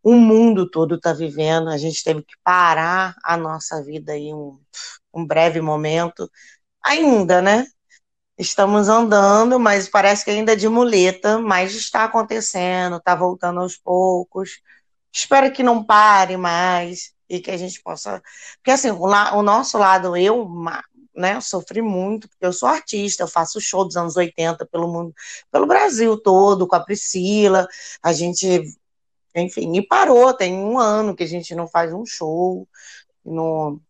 O 0.03 0.13
mundo 0.13 0.71
todo 0.71 1.01
tá 1.01 1.15
vivendo, 1.15 1.71
a 1.71 1.79
gente 1.79 2.05
teve 2.05 2.21
que 2.21 2.35
parar 2.45 3.17
a 3.25 3.35
nossa 3.35 3.83
vida 3.83 4.13
aí 4.13 4.31
um, 4.35 4.61
um 5.15 5.27
breve 5.27 5.63
momento 5.63 6.31
ainda, 6.87 7.43
né? 7.43 7.67
Estamos 8.39 8.89
andando, 8.89 9.59
mas 9.59 9.89
parece 9.89 10.25
que 10.25 10.31
ainda 10.31 10.53
é 10.53 10.57
de 10.57 10.69
muleta, 10.69 11.39
mas 11.39 11.75
está 11.75 12.05
acontecendo, 12.05 12.97
está 12.97 13.15
voltando 13.15 13.61
aos 13.61 13.77
poucos. 13.77 14.61
Espero 15.13 15.53
que 15.53 15.63
não 15.63 15.83
pare 15.83 16.37
mais 16.37 17.15
e 17.29 17.41
que 17.41 17.51
a 17.51 17.57
gente 17.57 17.83
possa. 17.83 18.23
Porque, 18.57 18.71
assim, 18.71 18.91
o, 18.91 19.05
o 19.05 19.43
nosso 19.43 19.79
lado, 19.79 20.17
eu, 20.17 20.49
né, 21.15 21.41
sofri 21.41 21.81
muito, 21.83 22.29
porque 22.29 22.45
eu 22.47 22.53
sou 22.53 22.69
artista, 22.69 23.23
eu 23.23 23.29
faço 23.29 23.61
show 23.61 23.85
dos 23.85 23.97
anos 23.97 24.17
80 24.17 24.67
pelo 24.67 24.89
mundo, 24.89 25.15
pelo 25.51 25.67
Brasil 25.67 26.17
todo, 26.19 26.67
com 26.69 26.77
a 26.77 26.81
Priscila. 26.81 27.67
A 28.03 28.13
gente, 28.13 28.63
enfim, 29.35 29.77
e 29.77 29.87
parou, 29.87 30.33
tem 30.35 30.55
um 30.55 30.79
ano 30.79 31.17
que 31.17 31.25
a 31.25 31.29
gente 31.29 31.55
não 31.55 31.67
faz 31.67 31.93
um 31.93 32.05
show. 32.05 32.69
No... 33.25 33.81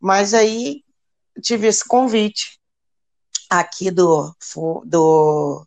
Mas 0.00 0.34
aí 0.34 0.84
tive 1.40 1.66
esse 1.66 1.86
convite 1.86 2.58
aqui 3.50 3.90
do, 3.90 4.34
do, 4.84 5.66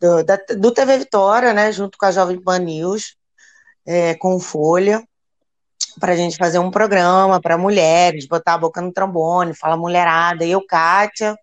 do, 0.00 0.22
da, 0.24 0.36
do 0.58 0.72
TV 0.72 0.98
Vitória, 0.98 1.52
né, 1.52 1.72
junto 1.72 1.96
com 1.96 2.06
a 2.06 2.12
Jovem 2.12 2.40
Pan 2.40 2.58
News, 2.58 3.16
é, 3.86 4.14
com 4.14 4.38
Folha, 4.38 5.02
para 5.98 6.12
a 6.12 6.16
gente 6.16 6.36
fazer 6.36 6.58
um 6.58 6.70
programa 6.70 7.40
para 7.40 7.58
mulheres, 7.58 8.26
botar 8.26 8.54
a 8.54 8.58
boca 8.58 8.80
no 8.80 8.92
trombone, 8.92 9.54
falar 9.54 9.76
mulherada. 9.76 10.44
Eu, 10.44 10.64
Kátia, 10.66 11.36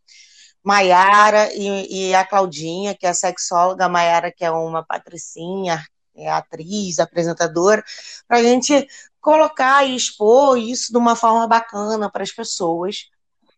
Maiara 0.63 1.53
e, 1.53 2.09
e, 2.09 2.15
a 2.15 2.25
Claudinha, 2.25 2.95
que 2.95 3.05
é 3.05 3.13
sexóloga, 3.13 3.85
a 3.85 3.89
Maiara, 3.89 4.31
que 4.31 4.43
é 4.43 4.51
uma 4.51 4.83
patricinha, 4.83 5.83
é 6.19 6.29
atriz, 6.29 6.99
apresentadora, 6.99 7.83
para 8.27 8.37
a 8.37 8.43
gente 8.43 8.87
colocar 9.21 9.85
e 9.85 9.95
expor 9.95 10.57
isso 10.57 10.91
de 10.91 10.97
uma 10.97 11.15
forma 11.15 11.47
bacana 11.47 12.09
para 12.09 12.23
as 12.23 12.31
pessoas 12.31 13.09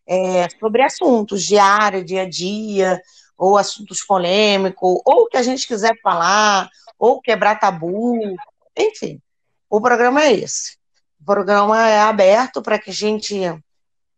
é, 0.08 0.48
sobre 0.60 0.84
assuntos 0.84 1.44
diário, 1.44 2.04
dia 2.04 2.24
a 2.24 2.30
dia, 2.30 3.02
ou 3.38 3.58
assuntos 3.58 4.04
polêmicos, 4.04 5.02
ou 5.06 5.24
o 5.24 5.28
que 5.28 5.38
a 5.38 5.44
gente 5.44 5.68
quiser 5.68 6.00
falar, 6.02 6.70
ou 6.98 7.22
quebrar 7.22 7.60
tabu, 7.60 8.20
enfim. 8.78 9.22
O 9.70 9.80
programa 9.80 10.24
é 10.24 10.34
esse. 10.34 10.78
O 11.20 11.26
programa 11.26 11.88
é 11.88 12.00
aberto 12.02 12.62
para 12.62 12.78
que 12.78 12.90
a 12.90 12.94
gente 12.94 13.40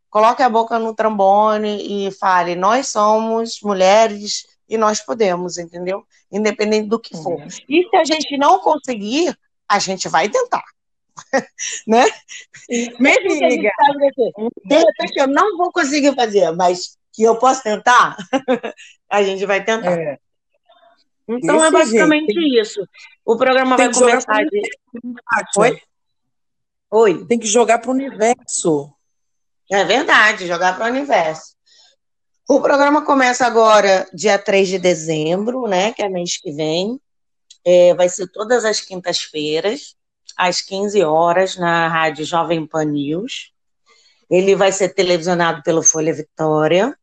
coloque 0.09 0.43
a 0.43 0.49
boca 0.49 0.77
no 0.79 0.95
trombone 0.95 2.07
e 2.07 2.11
fale: 2.11 2.55
nós 2.55 2.87
somos 2.87 3.59
mulheres 3.61 4.45
e 4.73 4.77
nós 4.77 4.99
podemos, 4.99 5.59
entendeu? 5.59 6.03
Independente 6.31 6.89
do 6.89 6.99
que 6.99 7.15
for. 7.15 7.39
Uhum. 7.39 7.47
E 7.69 7.87
se 7.87 7.95
a 7.95 8.03
gente 8.03 8.35
não 8.37 8.57
conseguir, 8.59 9.37
a 9.69 9.77
gente 9.77 10.09
vai 10.09 10.27
tentar. 10.27 10.63
né? 11.85 12.05
Mesmo 12.99 13.37
que 13.37 13.45
a 13.45 13.49
gente 13.51 13.71
sabe 13.75 14.07
assim, 14.07 14.49
de 14.65 14.75
repente 14.77 15.19
eu 15.19 15.27
não 15.27 15.57
vou 15.57 15.71
conseguir 15.71 16.15
fazer, 16.15 16.51
mas 16.53 16.97
que 17.11 17.21
eu 17.21 17.35
posso 17.35 17.61
tentar, 17.61 18.17
a 19.07 19.21
gente 19.21 19.45
vai 19.45 19.63
tentar. 19.63 19.91
É. 19.91 20.17
Então 21.27 21.63
é 21.63 21.69
basicamente 21.69 22.33
jeito. 22.33 22.61
isso. 22.61 22.89
O 23.23 23.37
programa 23.37 23.77
Tem 23.77 23.91
vai 23.91 23.93
começar 23.93 24.43
de... 24.43 24.61
Oi? 25.55 25.81
Oi. 26.89 27.25
Tem 27.27 27.37
que 27.37 27.47
jogar 27.47 27.77
para 27.77 27.91
o 27.91 27.93
universo. 27.93 28.91
É 29.71 29.85
verdade, 29.85 30.47
jogar 30.47 30.75
para 30.75 30.85
o 30.85 30.89
universo. 30.89 31.55
O 32.47 32.59
programa 32.61 33.05
começa 33.05 33.45
agora, 33.45 34.05
dia 34.13 34.37
3 34.37 34.67
de 34.67 34.77
dezembro, 34.77 35.65
né? 35.65 35.93
Que 35.93 36.01
é 36.03 36.09
mês 36.09 36.37
que 36.37 36.51
vem. 36.51 36.99
É, 37.65 37.93
vai 37.93 38.09
ser 38.09 38.27
todas 38.27 38.65
as 38.65 38.81
quintas-feiras 38.81 39.95
às 40.37 40.59
15 40.59 41.01
horas 41.03 41.55
na 41.55 41.87
rádio 41.87 42.25
Jovem 42.25 42.67
Pan 42.67 42.83
News. 42.83 43.53
Ele 44.29 44.55
vai 44.55 44.73
ser 44.73 44.89
televisionado 44.89 45.63
pelo 45.63 45.81
Folha 45.81 46.13
Vitória 46.13 46.93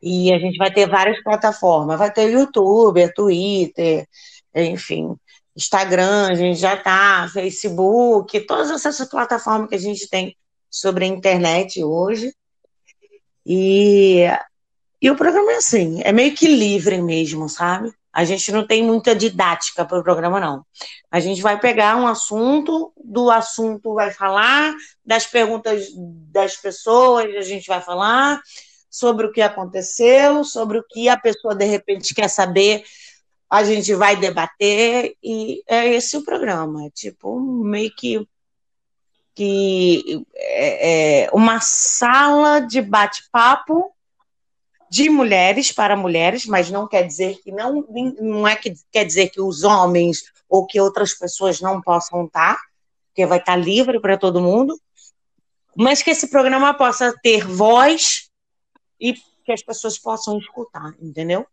e 0.00 0.32
a 0.32 0.38
gente 0.38 0.56
vai 0.56 0.72
ter 0.72 0.88
várias 0.88 1.20
plataformas. 1.20 1.98
Vai 1.98 2.12
ter 2.12 2.30
YouTube, 2.30 3.12
Twitter, 3.12 4.06
enfim, 4.54 5.16
Instagram, 5.56 6.28
a 6.28 6.34
gente 6.36 6.60
já 6.60 6.76
tá, 6.76 7.28
Facebook, 7.32 8.38
todas 8.42 8.70
essas 8.70 9.08
plataformas 9.08 9.68
que 9.68 9.74
a 9.74 9.78
gente 9.78 10.08
tem 10.08 10.36
sobre 10.70 11.04
a 11.04 11.08
internet 11.08 11.82
hoje. 11.82 12.32
E, 13.44 14.26
e 15.00 15.10
o 15.10 15.16
programa 15.16 15.52
é 15.52 15.56
assim, 15.56 16.00
é 16.02 16.12
meio 16.12 16.34
que 16.34 16.46
livre 16.46 17.00
mesmo, 17.00 17.48
sabe? 17.48 17.92
A 18.12 18.24
gente 18.24 18.50
não 18.50 18.66
tem 18.66 18.82
muita 18.82 19.14
didática 19.14 19.84
para 19.84 19.98
o 19.98 20.02
programa, 20.02 20.40
não. 20.40 20.64
A 21.10 21.20
gente 21.20 21.42
vai 21.42 21.60
pegar 21.60 21.96
um 21.96 22.06
assunto, 22.06 22.92
do 23.04 23.30
assunto 23.30 23.92
vai 23.92 24.10
falar, 24.10 24.74
das 25.04 25.26
perguntas 25.26 25.86
das 26.32 26.56
pessoas 26.56 27.26
a 27.36 27.42
gente 27.42 27.66
vai 27.66 27.82
falar, 27.82 28.40
sobre 28.88 29.26
o 29.26 29.32
que 29.32 29.42
aconteceu, 29.42 30.42
sobre 30.44 30.78
o 30.78 30.84
que 30.88 31.10
a 31.10 31.18
pessoa 31.18 31.54
de 31.54 31.66
repente 31.66 32.14
quer 32.14 32.28
saber, 32.28 32.82
a 33.50 33.62
gente 33.62 33.94
vai 33.94 34.16
debater, 34.16 35.14
e 35.22 35.62
é 35.66 35.86
esse 35.88 36.16
o 36.16 36.24
programa. 36.24 36.86
É 36.86 36.90
tipo, 36.90 37.38
meio 37.38 37.94
que 37.94 38.26
que 39.34 40.24
é, 40.34 41.24
é 41.24 41.30
uma 41.34 41.60
sala 41.60 42.60
de 42.60 42.80
bate-papo 42.80 43.94
de 44.90 45.10
mulheres 45.10 45.72
para 45.72 45.96
mulheres, 45.96 46.46
mas 46.46 46.70
não 46.70 46.86
quer 46.86 47.02
dizer 47.02 47.40
que 47.42 47.50
não, 47.50 47.84
não 48.20 48.46
é 48.46 48.56
que 48.56 48.74
quer 48.90 49.04
dizer 49.04 49.30
que 49.30 49.40
os 49.40 49.64
homens 49.64 50.24
ou 50.48 50.66
que 50.66 50.80
outras 50.80 51.14
pessoas 51.14 51.60
não 51.60 51.80
possam 51.80 52.24
estar, 52.26 52.56
porque 53.08 53.26
vai 53.26 53.38
estar 53.38 53.56
livre 53.56 54.00
para 54.00 54.16
todo 54.16 54.40
mundo, 54.40 54.78
mas 55.74 56.02
que 56.02 56.10
esse 56.10 56.28
programa 56.28 56.72
possa 56.74 57.14
ter 57.22 57.46
voz 57.46 58.30
e 59.00 59.14
que 59.44 59.52
as 59.52 59.62
pessoas 59.62 59.98
possam 59.98 60.38
escutar, 60.38 60.94
entendeu? 61.00 61.46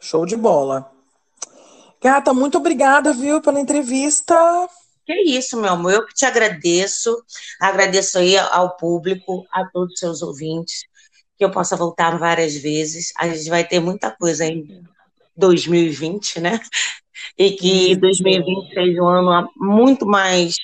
Show 0.00 0.26
de 0.26 0.36
bola. 0.36 0.90
Gata, 2.02 2.34
muito 2.34 2.58
obrigada, 2.58 3.12
viu, 3.12 3.40
pela 3.40 3.60
entrevista. 3.60 4.34
Que 5.06 5.14
isso, 5.22 5.56
meu 5.56 5.72
amor. 5.72 5.92
Eu 5.92 6.06
que 6.06 6.14
te 6.14 6.24
agradeço. 6.24 7.16
Agradeço 7.60 8.18
aí 8.18 8.36
ao 8.36 8.76
público, 8.76 9.46
a 9.52 9.64
todos 9.66 9.94
os 9.94 9.98
seus 10.00 10.22
ouvintes, 10.22 10.84
que 11.42 11.46
eu 11.46 11.50
possa 11.50 11.76
voltar 11.76 12.16
várias 12.18 12.54
vezes. 12.54 13.12
A 13.18 13.26
gente 13.26 13.50
vai 13.50 13.66
ter 13.66 13.80
muita 13.80 14.12
coisa 14.12 14.46
em 14.46 14.84
2020, 15.36 16.40
né? 16.40 16.60
E 17.36 17.50
que 17.50 17.96
2020 17.96 18.72
seja 18.72 19.02
um 19.02 19.08
ano 19.08 19.50
muito 19.56 20.06
mais 20.06 20.54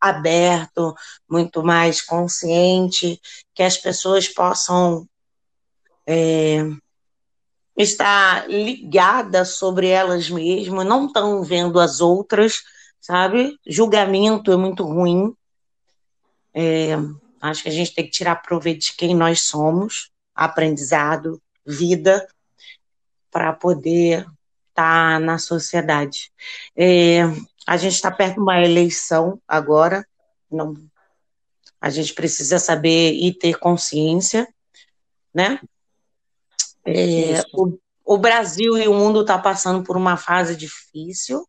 aberto, 0.00 0.94
muito 1.28 1.64
mais 1.64 2.00
consciente, 2.00 3.20
que 3.52 3.64
as 3.64 3.76
pessoas 3.76 4.28
possam 4.28 5.08
é, 6.06 6.62
estar 7.76 8.48
ligadas 8.48 9.56
sobre 9.56 9.88
elas 9.88 10.30
mesmas, 10.30 10.86
não 10.86 11.06
estão 11.06 11.42
vendo 11.42 11.80
as 11.80 12.00
outras, 12.00 12.62
sabe? 13.00 13.58
Julgamento 13.66 14.52
é 14.52 14.56
muito 14.56 14.84
ruim. 14.84 15.34
É, 16.54 16.94
acho 17.40 17.64
que 17.64 17.68
a 17.68 17.72
gente 17.72 17.92
tem 17.92 18.04
que 18.04 18.12
tirar 18.12 18.36
proveito 18.36 18.82
de 18.82 18.96
quem 18.96 19.16
nós 19.16 19.42
somos, 19.42 20.10
aprendizado, 20.38 21.42
vida, 21.66 22.26
para 23.28 23.52
poder 23.52 24.20
estar 24.68 25.14
tá 25.14 25.18
na 25.18 25.36
sociedade. 25.36 26.30
É, 26.76 27.22
a 27.66 27.76
gente 27.76 27.94
está 27.94 28.10
perto 28.10 28.34
de 28.34 28.40
uma 28.40 28.60
eleição 28.60 29.42
agora, 29.48 30.06
não, 30.48 30.76
a 31.80 31.90
gente 31.90 32.14
precisa 32.14 32.58
saber 32.60 33.14
e 33.14 33.34
ter 33.34 33.58
consciência, 33.58 34.46
né? 35.34 35.60
É, 36.86 37.42
o, 37.52 37.76
o 38.04 38.16
Brasil 38.16 38.78
e 38.78 38.86
o 38.86 38.94
mundo 38.94 39.22
está 39.22 39.36
passando 39.38 39.82
por 39.82 39.96
uma 39.96 40.16
fase 40.16 40.56
difícil, 40.56 41.46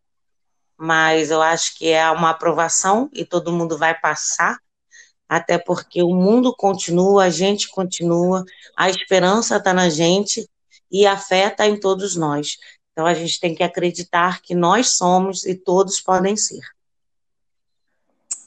mas 0.76 1.30
eu 1.30 1.42
acho 1.44 1.78
que 1.78 1.90
é 1.90 2.10
uma 2.10 2.32
aprovação 2.32 3.08
e 3.14 3.24
todo 3.24 3.54
mundo 3.54 3.78
vai 3.78 3.98
passar, 3.98 4.58
até 5.30 5.60
porque 5.60 6.02
o 6.02 6.16
mundo 6.16 6.56
continua, 6.56 7.26
a 7.26 7.30
gente 7.30 7.70
continua, 7.70 8.44
a 8.76 8.90
esperança 8.90 9.58
está 9.58 9.72
na 9.72 9.88
gente 9.88 10.50
e 10.92 11.06
a 11.06 11.16
fé 11.16 11.48
está 11.48 11.68
em 11.68 11.80
todos 11.80 12.16
nós. 12.16 12.58
Então 12.92 13.06
a 13.06 13.14
gente 13.14 13.40
tem 13.40 13.54
que 13.54 13.64
acreditar 13.64 14.42
que 14.42 14.56
nós 14.56 14.98
somos 14.98 15.46
e 15.46 15.54
todos 15.54 16.02
podem 16.02 16.36
ser. 16.36 16.60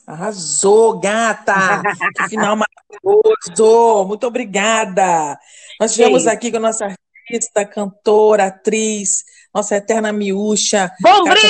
Arrasou, 0.05 0.99
gata! 0.99 1.81
que 2.17 2.27
final 2.27 2.57
maravilhoso! 2.57 4.05
Muito 4.05 4.27
obrigada! 4.27 5.39
Nós 5.79 5.91
estivemos 5.91 6.27
aqui 6.27 6.51
com 6.51 6.57
a 6.57 6.59
nossa 6.59 6.85
artista, 6.85 7.65
cantora, 7.65 8.47
atriz, 8.47 9.23
nossa 9.55 9.77
eterna 9.77 10.11
miúcha, 10.11 10.91
Kátia 11.01 11.49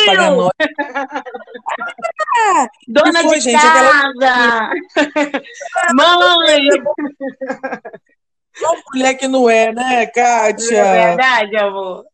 Dona 2.87 3.21
foi, 3.21 3.39
de 3.39 3.43
gente, 3.45 3.61
casa! 3.61 4.69
Aquela... 4.95 5.43
Mãe! 5.93 6.59
Uma 8.61 8.83
mulher 8.93 9.13
que 9.15 9.27
não 9.27 9.49
é, 9.49 9.71
né, 9.73 10.05
Kátia? 10.07 10.77
É 10.77 11.07
verdade, 11.07 11.57
amor. 11.57 12.05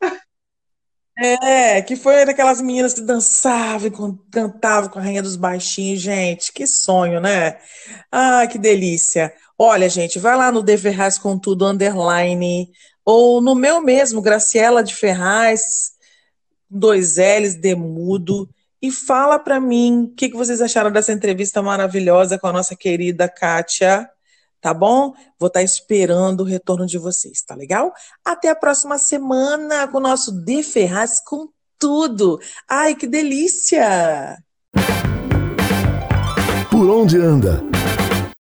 É, 1.22 1.82
que 1.82 1.98
foi 1.98 2.26
daquelas 2.26 2.62
meninas 2.62 2.94
que 2.94 3.02
dançavam 3.02 3.88
e 3.88 4.32
cantavam 4.32 4.90
com 4.90 5.00
a 5.00 5.02
Rainha 5.02 5.22
dos 5.22 5.36
Baixinhos, 5.36 6.00
gente, 6.00 6.54
que 6.54 6.66
sonho, 6.66 7.20
né? 7.20 7.58
Ah, 8.10 8.48
que 8.48 8.58
delícia. 8.58 9.34
Olha, 9.58 9.90
gente, 9.90 10.18
vai 10.18 10.38
lá 10.38 10.50
no 10.50 10.64
De 10.64 10.78
Ferraz 10.78 11.18
com 11.18 11.38
tudo, 11.38 11.68
underline, 11.68 12.72
ou 13.04 13.42
no 13.42 13.54
meu 13.54 13.82
mesmo, 13.82 14.22
Graciela 14.22 14.82
de 14.82 14.96
Ferraz, 14.96 15.92
dois 16.70 17.18
L's, 17.18 17.56
Demudo, 17.56 18.48
e 18.82 18.92
fala 18.92 19.38
para 19.40 19.60
mim 19.60 20.04
o 20.04 20.16
que, 20.16 20.30
que 20.30 20.38
vocês 20.38 20.62
acharam 20.62 20.92
dessa 20.92 21.12
entrevista 21.12 21.62
maravilhosa 21.62 22.40
com 22.40 22.48
a 22.48 22.54
nossa 22.54 22.76
querida 22.76 23.28
Kátia 23.28 24.10
tá 24.62 24.74
bom? 24.74 25.14
Vou 25.40 25.48
estar 25.48 25.60
tá 25.60 25.64
esperando 25.64 26.42
o 26.42 26.46
retorno 26.46 26.86
de 26.86 26.98
vocês, 26.98 27.42
tá 27.42 27.56
legal? 27.56 27.94
Até 28.24 28.50
a 28.50 28.56
próxima 28.56 28.98
semana 28.98 29.88
com 29.88 29.98
o 29.98 30.02
nosso 30.02 30.32
De 30.32 30.64
Ferraz 30.64 31.22
com 31.24 31.48
tudo. 31.78 32.40
Ai, 32.68 32.96
que 32.96 33.08
delícia! 33.08 34.38
Por 36.70 36.90
onde 36.90 37.18
anda? 37.18 37.64